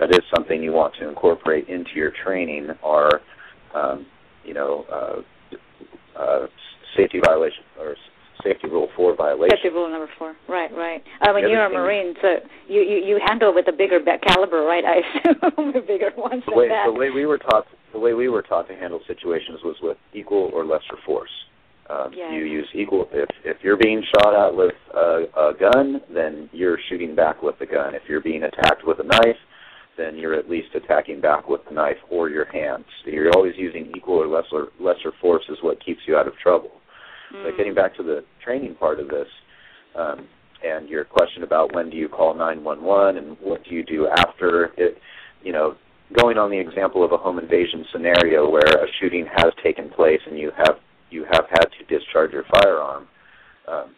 that 0.00 0.10
is 0.10 0.20
something 0.34 0.62
you 0.62 0.72
want 0.72 0.94
to 1.00 1.08
incorporate 1.08 1.68
into 1.68 1.90
your 1.94 2.12
training. 2.24 2.68
Are 2.82 3.20
um, 3.74 4.06
you 4.44 4.54
know 4.54 4.84
uh, 4.92 6.18
uh, 6.18 6.46
safety 6.96 7.20
violation 7.24 7.64
or 7.78 7.96
safety 8.42 8.68
rule 8.68 8.88
four 8.96 9.16
violation. 9.16 9.56
Safety 9.56 9.70
rule 9.70 9.90
number 9.90 10.10
four. 10.18 10.34
Right, 10.48 10.72
right. 10.72 11.02
Uh, 11.20 11.32
when 11.32 11.48
you're 11.48 11.64
a 11.64 11.70
Marine, 11.70 12.14
so 12.22 12.36
you, 12.68 12.80
you 12.80 13.04
you 13.04 13.20
handle 13.26 13.54
with 13.54 13.68
a 13.68 13.72
bigger 13.72 14.00
caliber, 14.26 14.62
right? 14.62 14.84
I 14.84 15.00
assume 15.46 15.72
the 15.72 15.80
bigger 15.80 16.10
ones 16.16 16.42
the 16.46 16.54
way. 16.54 16.68
The 16.68 16.92
way 16.92 17.10
we 17.10 17.26
were 17.26 17.38
taught, 17.38 17.66
the 17.92 17.98
way 17.98 18.14
we 18.14 18.28
were 18.28 18.42
taught 18.42 18.68
to 18.68 18.74
handle 18.74 19.00
situations 19.06 19.60
was 19.64 19.76
with 19.82 19.96
equal 20.12 20.50
or 20.52 20.64
lesser 20.64 20.96
force. 21.04 21.30
Um, 21.88 22.10
yes. 22.12 22.32
You 22.32 22.44
use 22.44 22.68
equal. 22.74 23.08
If 23.12 23.28
if 23.44 23.58
you're 23.62 23.76
being 23.76 24.02
shot 24.14 24.34
at 24.34 24.54
with 24.54 24.74
a, 24.94 25.24
a 25.36 25.52
gun, 25.58 26.00
then 26.12 26.50
you're 26.52 26.78
shooting 26.88 27.14
back 27.14 27.42
with 27.42 27.58
the 27.58 27.66
gun. 27.66 27.94
If 27.94 28.02
you're 28.08 28.20
being 28.20 28.42
attacked 28.42 28.84
with 28.84 28.98
a 28.98 29.04
knife, 29.04 29.36
then 29.96 30.16
you're 30.16 30.34
at 30.34 30.50
least 30.50 30.74
attacking 30.74 31.20
back 31.20 31.48
with 31.48 31.60
the 31.68 31.74
knife 31.74 31.96
or 32.10 32.28
your 32.28 32.46
hands. 32.52 32.84
You're 33.04 33.30
always 33.36 33.54
using 33.56 33.92
equal 33.96 34.16
or 34.16 34.26
lesser 34.26 34.72
lesser 34.80 35.12
force 35.20 35.44
is 35.48 35.58
what 35.62 35.84
keeps 35.84 36.00
you 36.06 36.16
out 36.16 36.26
of 36.26 36.36
trouble. 36.42 36.72
Mm. 37.34 37.44
But 37.44 37.56
getting 37.56 37.74
back 37.74 37.94
to 37.96 38.02
the 38.02 38.24
training 38.44 38.74
part 38.74 38.98
of 38.98 39.08
this, 39.08 39.28
um, 39.94 40.26
and 40.64 40.88
your 40.88 41.04
question 41.04 41.42
about 41.42 41.74
when 41.74 41.90
do 41.90 41.96
you 41.96 42.08
call 42.08 42.34
911 42.34 43.16
and 43.16 43.36
what 43.40 43.62
do 43.64 43.74
you 43.74 43.84
do 43.84 44.08
after 44.08 44.72
it, 44.76 44.98
you 45.42 45.52
know, 45.52 45.76
going 46.18 46.38
on 46.38 46.50
the 46.50 46.58
example 46.58 47.04
of 47.04 47.12
a 47.12 47.16
home 47.16 47.38
invasion 47.38 47.84
scenario 47.92 48.48
where 48.48 48.62
a 48.62 48.86
shooting 49.00 49.26
has 49.36 49.52
taken 49.62 49.88
place 49.90 50.20
and 50.26 50.38
you 50.38 50.50
have 50.56 50.76
you 51.10 51.24
have 51.32 51.46
had 51.48 51.66
to 51.78 51.98
discharge 51.98 52.32
your 52.32 52.44
firearm. 52.50 53.06
Um, 53.68 53.94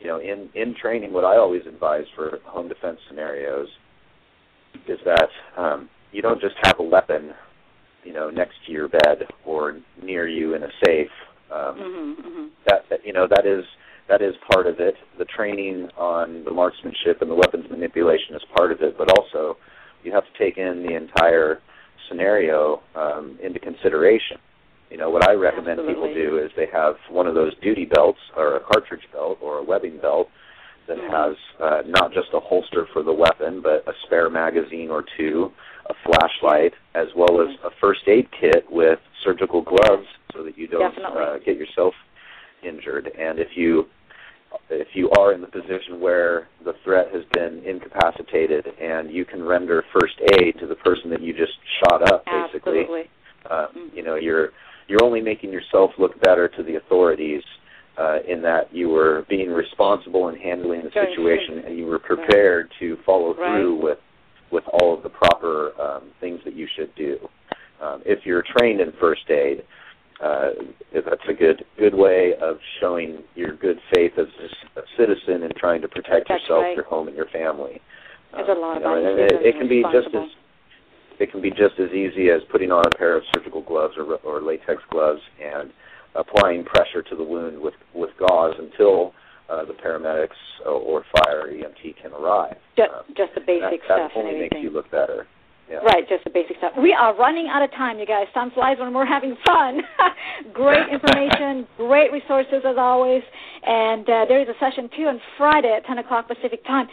you 0.00 0.06
know, 0.06 0.20
in 0.20 0.48
in 0.54 0.74
training, 0.80 1.12
what 1.12 1.24
I 1.24 1.36
always 1.36 1.62
advise 1.66 2.04
for 2.14 2.38
home 2.44 2.68
defense 2.68 2.98
scenarios 3.08 3.68
is 4.86 4.98
that 5.04 5.28
um, 5.56 5.88
you 6.12 6.22
don't 6.22 6.40
just 6.40 6.54
have 6.62 6.78
a 6.78 6.82
weapon, 6.82 7.30
you 8.04 8.12
know, 8.12 8.30
next 8.30 8.54
to 8.66 8.72
your 8.72 8.88
bed 8.88 9.26
or 9.44 9.78
near 10.02 10.28
you 10.28 10.54
in 10.54 10.62
a 10.62 10.68
safe. 10.84 11.08
Um, 11.50 11.58
mm-hmm, 11.58 12.26
mm-hmm. 12.26 12.46
That, 12.66 12.82
that 12.90 13.00
you 13.04 13.12
know 13.12 13.26
that 13.28 13.46
is 13.46 13.64
that 14.08 14.22
is 14.22 14.34
part 14.52 14.66
of 14.66 14.80
it. 14.80 14.94
The 15.18 15.24
training 15.24 15.88
on 15.96 16.44
the 16.44 16.50
marksmanship 16.50 17.22
and 17.22 17.30
the 17.30 17.34
weapons 17.34 17.66
manipulation 17.70 18.34
is 18.34 18.42
part 18.56 18.72
of 18.72 18.80
it, 18.82 18.96
but 18.98 19.08
also 19.18 19.56
you 20.04 20.12
have 20.12 20.24
to 20.24 20.38
take 20.38 20.58
in 20.58 20.84
the 20.86 20.94
entire 20.94 21.60
scenario 22.08 22.82
um, 22.94 23.38
into 23.42 23.58
consideration. 23.58 24.38
You 24.90 24.96
know, 24.98 25.10
what 25.10 25.28
I 25.28 25.32
recommend 25.32 25.80
Absolutely. 25.80 26.14
people 26.14 26.14
do 26.14 26.38
is 26.38 26.50
they 26.56 26.68
have 26.72 26.94
one 27.10 27.26
of 27.26 27.34
those 27.34 27.52
duty 27.60 27.84
belts 27.84 28.20
or 28.36 28.56
a 28.56 28.60
cartridge 28.60 29.02
belt 29.12 29.38
or 29.42 29.58
a 29.58 29.64
webbing 29.64 29.98
belt 29.98 30.28
that 30.86 30.96
mm-hmm. 30.96 31.12
has 31.12 31.36
uh, 31.60 31.82
not 31.88 32.12
just 32.12 32.28
a 32.34 32.40
holster 32.40 32.86
for 32.92 33.02
the 33.02 33.12
weapon, 33.12 33.60
but 33.60 33.86
a 33.88 33.92
spare 34.06 34.30
magazine 34.30 34.90
or 34.90 35.04
two, 35.16 35.50
a 35.90 35.94
flashlight, 36.04 36.72
as 36.94 37.08
well 37.16 37.40
as 37.40 37.48
a 37.64 37.70
first 37.80 38.02
aid 38.06 38.28
kit 38.40 38.64
with 38.70 38.98
surgical 39.24 39.62
gloves 39.62 40.06
so 40.32 40.44
that 40.44 40.56
you 40.56 40.68
don't 40.68 40.96
uh, 40.98 41.38
get 41.44 41.56
yourself 41.56 41.94
injured. 42.62 43.10
And 43.18 43.38
if 43.38 43.48
you 43.56 43.86
if 44.70 44.88
you 44.94 45.10
are 45.10 45.32
in 45.32 45.40
the 45.40 45.46
position 45.46 46.00
where 46.00 46.48
the 46.64 46.72
threat 46.84 47.08
has 47.12 47.24
been 47.32 47.62
incapacitated 47.66 48.66
and 48.80 49.12
you 49.12 49.24
can 49.24 49.42
render 49.42 49.84
first 49.92 50.14
aid 50.34 50.58
to 50.60 50.66
the 50.66 50.76
person 50.76 51.10
that 51.10 51.20
you 51.20 51.32
just 51.32 51.52
shot 51.80 52.10
up, 52.10 52.24
basically, 52.24 52.80
Absolutely. 52.80 53.10
uh, 53.50 53.66
mm-hmm. 53.68 53.96
you 53.96 54.02
know 54.02 54.14
you're 54.14 54.50
you're 54.88 55.02
only 55.02 55.20
making 55.20 55.52
yourself 55.52 55.90
look 55.98 56.20
better 56.20 56.48
to 56.48 56.62
the 56.62 56.76
authorities 56.76 57.42
uh, 57.98 58.18
in 58.28 58.42
that 58.42 58.72
you 58.74 58.88
were 58.88 59.24
being 59.28 59.50
responsible 59.50 60.28
in 60.28 60.36
handling 60.36 60.82
the 60.82 60.90
Very 60.90 61.14
situation 61.14 61.64
and 61.66 61.76
you 61.76 61.86
were 61.86 61.98
prepared 61.98 62.66
right. 62.66 62.78
to 62.80 62.96
follow 63.04 63.34
right. 63.34 63.60
through 63.60 63.82
with 63.82 63.98
with 64.52 64.64
all 64.74 64.94
of 64.96 65.02
the 65.02 65.08
proper 65.08 65.72
um, 65.80 66.04
things 66.20 66.40
that 66.44 66.54
you 66.54 66.68
should 66.76 66.94
do. 66.94 67.18
Um, 67.82 68.00
if 68.06 68.24
you're 68.24 68.44
trained 68.56 68.80
in 68.80 68.92
first 69.00 69.28
aid, 69.28 69.64
uh, 70.22 70.50
that's 70.94 71.28
a 71.28 71.34
good 71.34 71.64
good 71.78 71.94
way 71.94 72.32
of 72.40 72.56
showing 72.80 73.22
your 73.34 73.56
good 73.56 73.78
faith 73.94 74.12
as 74.18 74.26
a 74.76 74.80
citizen 74.96 75.42
and 75.42 75.54
trying 75.56 75.82
to 75.82 75.88
protect 75.88 76.28
that's 76.28 76.42
yourself, 76.42 76.62
right. 76.62 76.76
your 76.76 76.84
home, 76.84 77.08
and 77.08 77.16
your 77.16 77.26
family. 77.26 77.80
There's 78.32 78.48
um, 78.48 78.56
a 78.56 78.60
lot 78.60 78.74
you 78.74 78.80
know, 78.80 78.96
about 78.96 79.12
and 79.12 79.20
it, 79.20 79.32
it 79.42 79.58
can 79.58 79.68
be 79.68 79.82
just 79.92 80.14
as 80.14 80.28
it 81.18 81.30
can 81.30 81.42
be 81.42 81.50
just 81.50 81.78
as 81.78 81.90
easy 81.90 82.30
as 82.30 82.40
putting 82.50 82.70
on 82.70 82.84
a 82.86 82.96
pair 82.96 83.16
of 83.16 83.24
surgical 83.34 83.62
gloves 83.62 83.94
or, 83.96 84.16
or 84.16 84.42
latex 84.42 84.82
gloves 84.90 85.20
and 85.42 85.70
applying 86.14 86.64
pressure 86.64 87.02
to 87.02 87.16
the 87.16 87.24
wound 87.24 87.60
with 87.60 87.74
with 87.94 88.10
gauze 88.18 88.54
until 88.58 89.12
uh, 89.50 89.64
the 89.64 89.74
paramedics 89.74 90.36
or 90.64 91.04
fire 91.12 91.52
EMT 91.52 92.00
can 92.02 92.12
arrive. 92.12 92.56
Just, 92.76 92.90
um, 92.90 93.04
just 93.16 93.34
the 93.34 93.40
basic 93.40 93.80
that, 93.80 93.84
stuff 93.84 94.10
that 94.14 94.18
only 94.18 94.30
and 94.30 94.40
makes 94.40 94.52
everything. 94.56 94.62
you 94.64 94.70
look 94.70 94.90
better. 94.90 95.26
Yeah. 95.70 95.78
Right, 95.78 96.08
just 96.08 96.22
the 96.22 96.30
basic 96.30 96.58
stuff. 96.58 96.72
We 96.78 96.92
are 96.92 97.16
running 97.16 97.45
out 97.56 97.62
of 97.62 97.70
time, 97.70 97.98
you 97.98 98.04
guys. 98.04 98.26
Time 98.34 98.50
flies 98.50 98.76
when 98.78 98.92
we're 98.92 99.06
having 99.06 99.34
fun. 99.46 99.80
great 100.52 100.92
information, 100.92 101.66
great 101.78 102.12
resources 102.12 102.60
as 102.66 102.76
always. 102.76 103.22
And 103.66 104.08
uh, 104.08 104.26
there 104.28 104.42
is 104.42 104.48
a 104.48 104.58
session 104.60 104.90
too 104.94 105.04
on 105.04 105.20
Friday 105.38 105.72
at 105.74 105.86
10 105.86 105.98
o'clock 105.98 106.28
Pacific 106.28 106.62
time. 106.66 106.86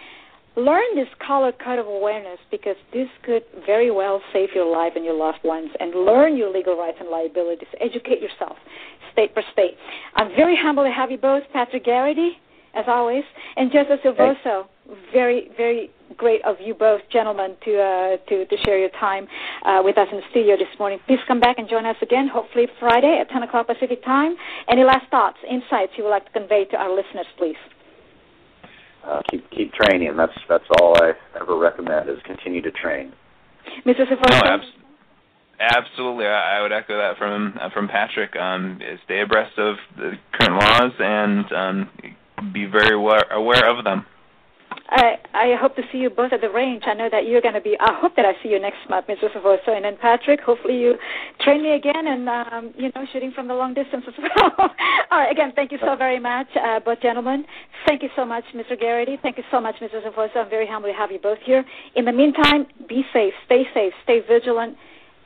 Learn 0.55 0.95
this 0.95 1.07
color 1.25 1.51
code 1.51 1.79
of 1.79 1.87
awareness 1.87 2.39
because 2.49 2.77
this 2.93 3.09
could 3.25 3.43
very 3.65 3.91
well 3.91 4.21
save 4.31 4.49
your 4.55 4.71
life 4.71 4.93
and 4.95 5.03
your 5.03 5.15
loved 5.15 5.43
ones. 5.43 5.69
And 5.81 5.93
learn 6.05 6.37
your 6.37 6.49
legal 6.49 6.77
rights 6.77 6.97
and 7.01 7.09
liabilities. 7.09 7.67
Educate 7.81 8.21
yourself, 8.21 8.55
state 9.11 9.35
per 9.35 9.43
state. 9.51 9.75
I'm 10.15 10.29
very 10.29 10.55
humbled 10.55 10.87
to 10.87 10.93
have 10.93 11.11
you 11.11 11.17
both, 11.17 11.43
Patrick 11.51 11.83
Garrity, 11.83 12.37
as 12.73 12.85
always, 12.87 13.23
and 13.57 13.69
Joseph 13.69 13.99
Silvoso. 14.05 14.67
Very, 15.11 15.49
very 15.57 15.91
great 16.17 16.43
of 16.45 16.57
you 16.59 16.73
both, 16.73 17.01
gentlemen, 17.11 17.55
to 17.65 17.71
uh, 17.79 18.17
to 18.29 18.45
to 18.45 18.57
share 18.65 18.79
your 18.79 18.89
time 18.99 19.27
uh, 19.65 19.81
with 19.83 19.97
us 19.97 20.07
in 20.11 20.17
the 20.17 20.23
studio 20.31 20.55
this 20.55 20.67
morning. 20.79 20.99
Please 21.07 21.19
come 21.27 21.39
back 21.39 21.57
and 21.57 21.69
join 21.69 21.85
us 21.85 21.95
again, 22.01 22.27
hopefully 22.27 22.67
Friday 22.79 23.19
at 23.19 23.29
10 23.29 23.43
o'clock 23.43 23.67
Pacific 23.67 24.03
time. 24.03 24.35
Any 24.69 24.83
last 24.83 25.09
thoughts, 25.09 25.37
insights 25.49 25.93
you 25.97 26.03
would 26.03 26.11
like 26.11 26.25
to 26.25 26.31
convey 26.31 26.65
to 26.65 26.77
our 26.77 26.89
listeners, 26.89 27.27
please? 27.37 27.57
Uh, 29.05 29.21
keep 29.29 29.49
keep 29.51 29.73
training. 29.73 30.15
That's 30.15 30.33
that's 30.47 30.63
all 30.79 30.95
I 31.01 31.13
ever 31.39 31.57
recommend 31.57 32.09
is 32.09 32.17
continue 32.25 32.61
to 32.61 32.71
train. 32.71 33.13
Mr. 33.85 34.09
No, 34.09 34.41
abs- 34.45 34.65
absolutely. 35.59 36.25
I, 36.25 36.59
I 36.59 36.61
would 36.61 36.71
echo 36.71 36.97
that 36.97 37.17
from 37.17 37.57
uh, 37.59 37.69
from 37.71 37.87
Patrick. 37.87 38.35
Um, 38.35 38.79
stay 39.05 39.21
abreast 39.21 39.57
of 39.57 39.75
the 39.97 40.13
current 40.33 40.61
laws 40.61 40.91
and 40.99 41.51
um, 41.51 41.89
be 42.53 42.65
very 42.65 42.95
aware, 42.95 43.25
aware 43.31 43.69
of 43.69 43.83
them. 43.83 44.05
I 44.89 45.17
I 45.33 45.55
hope 45.59 45.75
to 45.75 45.81
see 45.91 45.97
you 45.97 46.09
both 46.09 46.33
at 46.33 46.41
the 46.41 46.49
range. 46.49 46.83
I 46.85 46.93
know 46.93 47.09
that 47.09 47.25
you're 47.25 47.41
going 47.41 47.53
to 47.55 47.61
be. 47.61 47.75
I 47.79 47.93
hope 47.99 48.15
that 48.15 48.25
I 48.25 48.33
see 48.43 48.49
you 48.49 48.59
next 48.59 48.77
month, 48.89 49.07
Mr. 49.07 49.31
Silvoso, 49.33 49.69
and 49.69 49.85
then 49.85 49.97
Patrick. 49.99 50.41
Hopefully 50.41 50.79
you 50.79 50.95
train 51.41 51.63
me 51.63 51.73
again, 51.73 52.07
and 52.07 52.29
um, 52.29 52.73
you 52.77 52.91
know, 52.95 53.05
shooting 53.11 53.31
from 53.31 53.47
the 53.47 53.53
long 53.53 53.73
distance 53.73 54.03
as 54.07 54.13
well. 54.19 54.53
All 55.11 55.19
right, 55.19 55.31
again, 55.31 55.51
thank 55.55 55.71
you 55.71 55.79
so 55.81 55.95
very 55.95 56.19
much, 56.19 56.47
uh, 56.55 56.79
both 56.79 57.01
gentlemen. 57.01 57.45
Thank 57.87 58.03
you 58.03 58.09
so 58.15 58.25
much, 58.25 58.43
Mr. 58.55 58.79
Garrity. 58.79 59.17
Thank 59.21 59.37
you 59.37 59.43
so 59.51 59.59
much, 59.59 59.75
Mr. 59.81 60.01
Silvoso. 60.03 60.37
I'm 60.37 60.49
very 60.49 60.67
humbled 60.67 60.93
to 60.93 60.97
have 60.97 61.11
you 61.11 61.19
both 61.19 61.39
here. 61.43 61.65
In 61.95 62.05
the 62.05 62.11
meantime, 62.13 62.65
be 62.87 63.03
safe, 63.13 63.33
stay 63.45 63.65
safe, 63.73 63.93
stay 64.03 64.21
vigilant, 64.27 64.77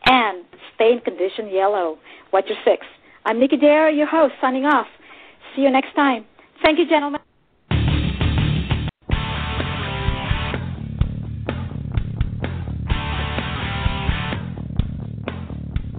and 0.05 0.45
stay 0.75 0.93
in 0.93 0.99
condition 1.01 1.49
yellow. 1.49 1.97
Watch 2.31 2.45
your 2.47 2.57
six. 2.65 2.85
I'm 3.25 3.39
Nicky 3.39 3.57
Dare, 3.57 3.89
your 3.89 4.07
host, 4.07 4.33
signing 4.39 4.65
off. 4.65 4.87
See 5.55 5.63
you 5.63 5.69
next 5.69 5.93
time. 5.95 6.25
Thank 6.63 6.79
you, 6.79 6.87
gentlemen. 6.87 7.21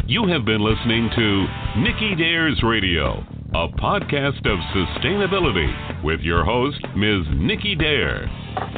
You 0.08 0.26
have 0.28 0.44
been 0.46 0.62
listening 0.64 1.10
to 1.14 1.46
Nicky 1.82 2.14
Dares 2.16 2.62
Radio, 2.62 3.22
a 3.52 3.68
podcast 3.68 4.46
of 4.48 4.58
sustainability 4.72 6.02
with 6.02 6.20
your 6.20 6.46
host, 6.46 6.80
Ms. 6.96 7.26
Nicky 7.36 7.74
Dare. 7.74 8.26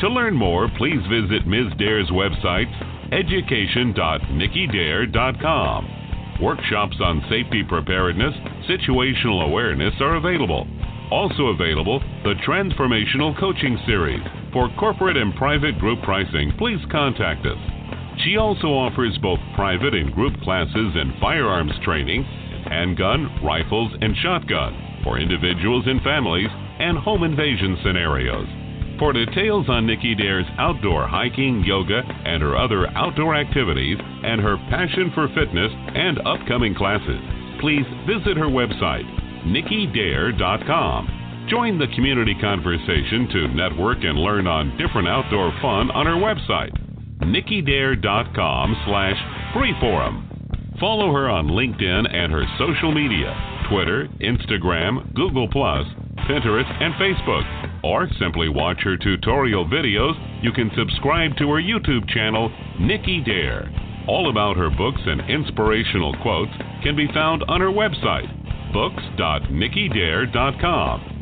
To 0.01 0.09
learn 0.09 0.35
more, 0.35 0.68
please 0.76 0.99
visit 1.09 1.47
Ms. 1.47 1.72
Dare's 1.78 2.11
website, 2.11 2.66
education.nickydare.com. 3.12 5.89
Workshops 6.43 6.97
on 7.01 7.22
safety 7.31 7.62
preparedness, 7.62 8.35
situational 8.68 9.47
awareness 9.47 9.95
are 10.01 10.16
available. 10.16 10.66
Also 11.12 11.55
available, 11.55 12.01
the 12.24 12.35
Transformational 12.45 13.39
Coaching 13.39 13.78
Series. 13.87 14.26
For 14.53 14.68
corporate 14.81 15.16
and 15.16 15.33
private 15.37 15.78
group 15.78 16.03
pricing, 16.03 16.51
please 16.59 16.81
contact 16.91 17.47
us. 17.47 17.80
She 18.25 18.37
also 18.37 18.68
offers 18.68 19.16
both 19.23 19.39
private 19.55 19.95
and 19.95 20.12
group 20.12 20.39
classes 20.43 20.93
in 20.95 21.14
firearms 21.21 21.73
training, 21.83 22.25
handgun, 22.68 23.41
rifles, 23.43 23.93
and 24.01 24.14
shotgun 24.16 25.01
for 25.05 25.18
individuals 25.18 25.85
and 25.87 26.03
families, 26.03 26.51
and 26.79 26.99
home 26.99 27.23
invasion 27.23 27.79
scenarios. 27.83 28.47
For 28.99 29.14
details 29.14 29.66
on 29.71 29.87
Nicky 29.87 30.14
Dare's 30.14 30.45
outdoor 30.59 31.09
hiking, 31.09 31.64
yoga, 31.64 32.03
and 32.27 32.43
her 32.43 32.57
other 32.57 32.87
outdoor 32.89 33.35
activities, 33.35 33.97
and 33.99 34.41
her 34.43 34.59
passion 34.68 35.11
for 35.14 35.29
fitness 35.29 35.73
and 35.73 36.18
upcoming 36.27 36.75
classes, 36.75 37.21
please 37.61 37.87
visit 38.07 38.37
her 38.37 38.53
website, 38.53 39.09
nickydare.com. 39.49 41.47
Join 41.49 41.79
the 41.79 41.89
community 41.95 42.35
conversation 42.39 43.27
to 43.33 43.49
network 43.57 44.05
and 44.05 44.18
learn 44.18 44.47
on 44.47 44.77
different 44.77 45.09
outdoor 45.09 45.51
fun 45.62 45.91
on 45.91 46.05
her 46.05 46.21
website 46.21 46.77
nickydare.com 47.23 48.77
slash 48.87 49.16
freeforum. 49.55 50.27
Follow 50.81 51.12
her 51.12 51.29
on 51.29 51.49
LinkedIn 51.49 52.14
and 52.14 52.33
her 52.33 52.45
social 52.59 52.91
media, 52.91 53.37
Twitter, 53.71 54.09
Instagram, 54.21 55.14
Google+, 55.14 55.47
Pinterest, 55.47 56.83
and 56.83 56.95
Facebook. 56.95 57.45
Or 57.85 58.09
simply 58.18 58.49
watch 58.49 58.79
her 58.85 58.97
tutorial 58.97 59.66
videos. 59.66 60.14
You 60.43 60.53
can 60.53 60.71
subscribe 60.77 61.37
to 61.37 61.51
her 61.51 61.61
YouTube 61.61 62.09
channel, 62.09 62.51
Nicky 62.81 63.23
Dare. 63.23 63.71
All 64.09 64.31
about 64.31 64.57
her 64.57 64.71
books 64.71 65.03
and 65.05 65.21
inspirational 65.29 66.16
quotes 66.23 66.53
can 66.83 66.97
be 66.97 67.07
found 67.12 67.45
on 67.49 67.61
her 67.61 67.68
website, 67.68 68.33
books.nickydare.com. 68.73 71.16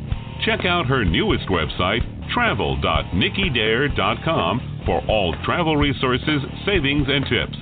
Check 0.44 0.64
out 0.64 0.86
her 0.86 1.04
newest 1.04 1.48
website, 1.48 2.04
travel.nickydare.com 2.32 4.67
for 4.88 5.04
all 5.06 5.36
travel 5.44 5.76
resources, 5.76 6.40
savings, 6.64 7.04
and 7.08 7.26
tips. 7.28 7.58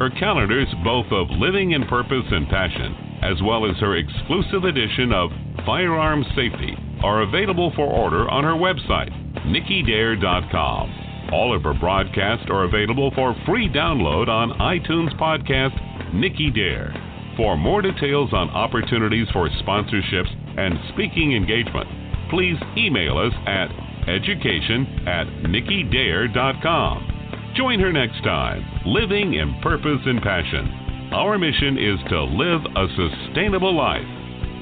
Her 0.00 0.08
calendars, 0.08 0.66
both 0.82 1.04
of 1.12 1.28
Living 1.36 1.72
in 1.72 1.84
Purpose 1.84 2.24
and 2.30 2.48
Passion, 2.48 3.20
as 3.20 3.36
well 3.44 3.68
as 3.68 3.76
her 3.84 3.96
exclusive 3.96 4.64
edition 4.64 5.12
of 5.12 5.28
Firearms 5.66 6.24
Safety, 6.34 6.72
are 7.04 7.20
available 7.20 7.70
for 7.76 7.84
order 7.84 8.30
on 8.30 8.44
her 8.44 8.56
website, 8.56 9.12
nickydare.com. 9.44 11.30
All 11.34 11.54
of 11.54 11.62
her 11.64 11.74
broadcasts 11.74 12.46
are 12.48 12.64
available 12.64 13.12
for 13.14 13.36
free 13.44 13.68
download 13.68 14.28
on 14.28 14.56
iTunes 14.58 15.12
podcast 15.20 15.76
Nicky 16.14 16.50
Dare. 16.50 16.96
For 17.36 17.58
more 17.58 17.82
details 17.82 18.32
on 18.32 18.48
opportunities 18.48 19.28
for 19.34 19.50
sponsorships 19.60 20.32
and 20.56 20.78
speaking 20.94 21.36
engagement, 21.36 21.88
please 22.30 22.56
email 22.78 23.18
us 23.18 23.34
at 23.46 23.68
education 24.08 25.06
at 25.06 25.26
nickydare.com. 25.44 27.10
Join 27.56 27.78
her 27.80 27.92
next 27.92 28.22
time, 28.24 28.64
living 28.86 29.34
in 29.34 29.60
purpose 29.62 30.00
and 30.06 30.20
passion. 30.22 31.10
Our 31.12 31.38
mission 31.38 31.78
is 31.78 31.98
to 32.08 32.24
live 32.24 32.60
a 32.74 32.86
sustainable 32.96 33.76
life 33.76 34.06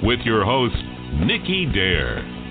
with 0.03 0.21
your 0.21 0.45
host, 0.45 0.77
Nicky 1.25 1.67
Dare. 1.73 2.42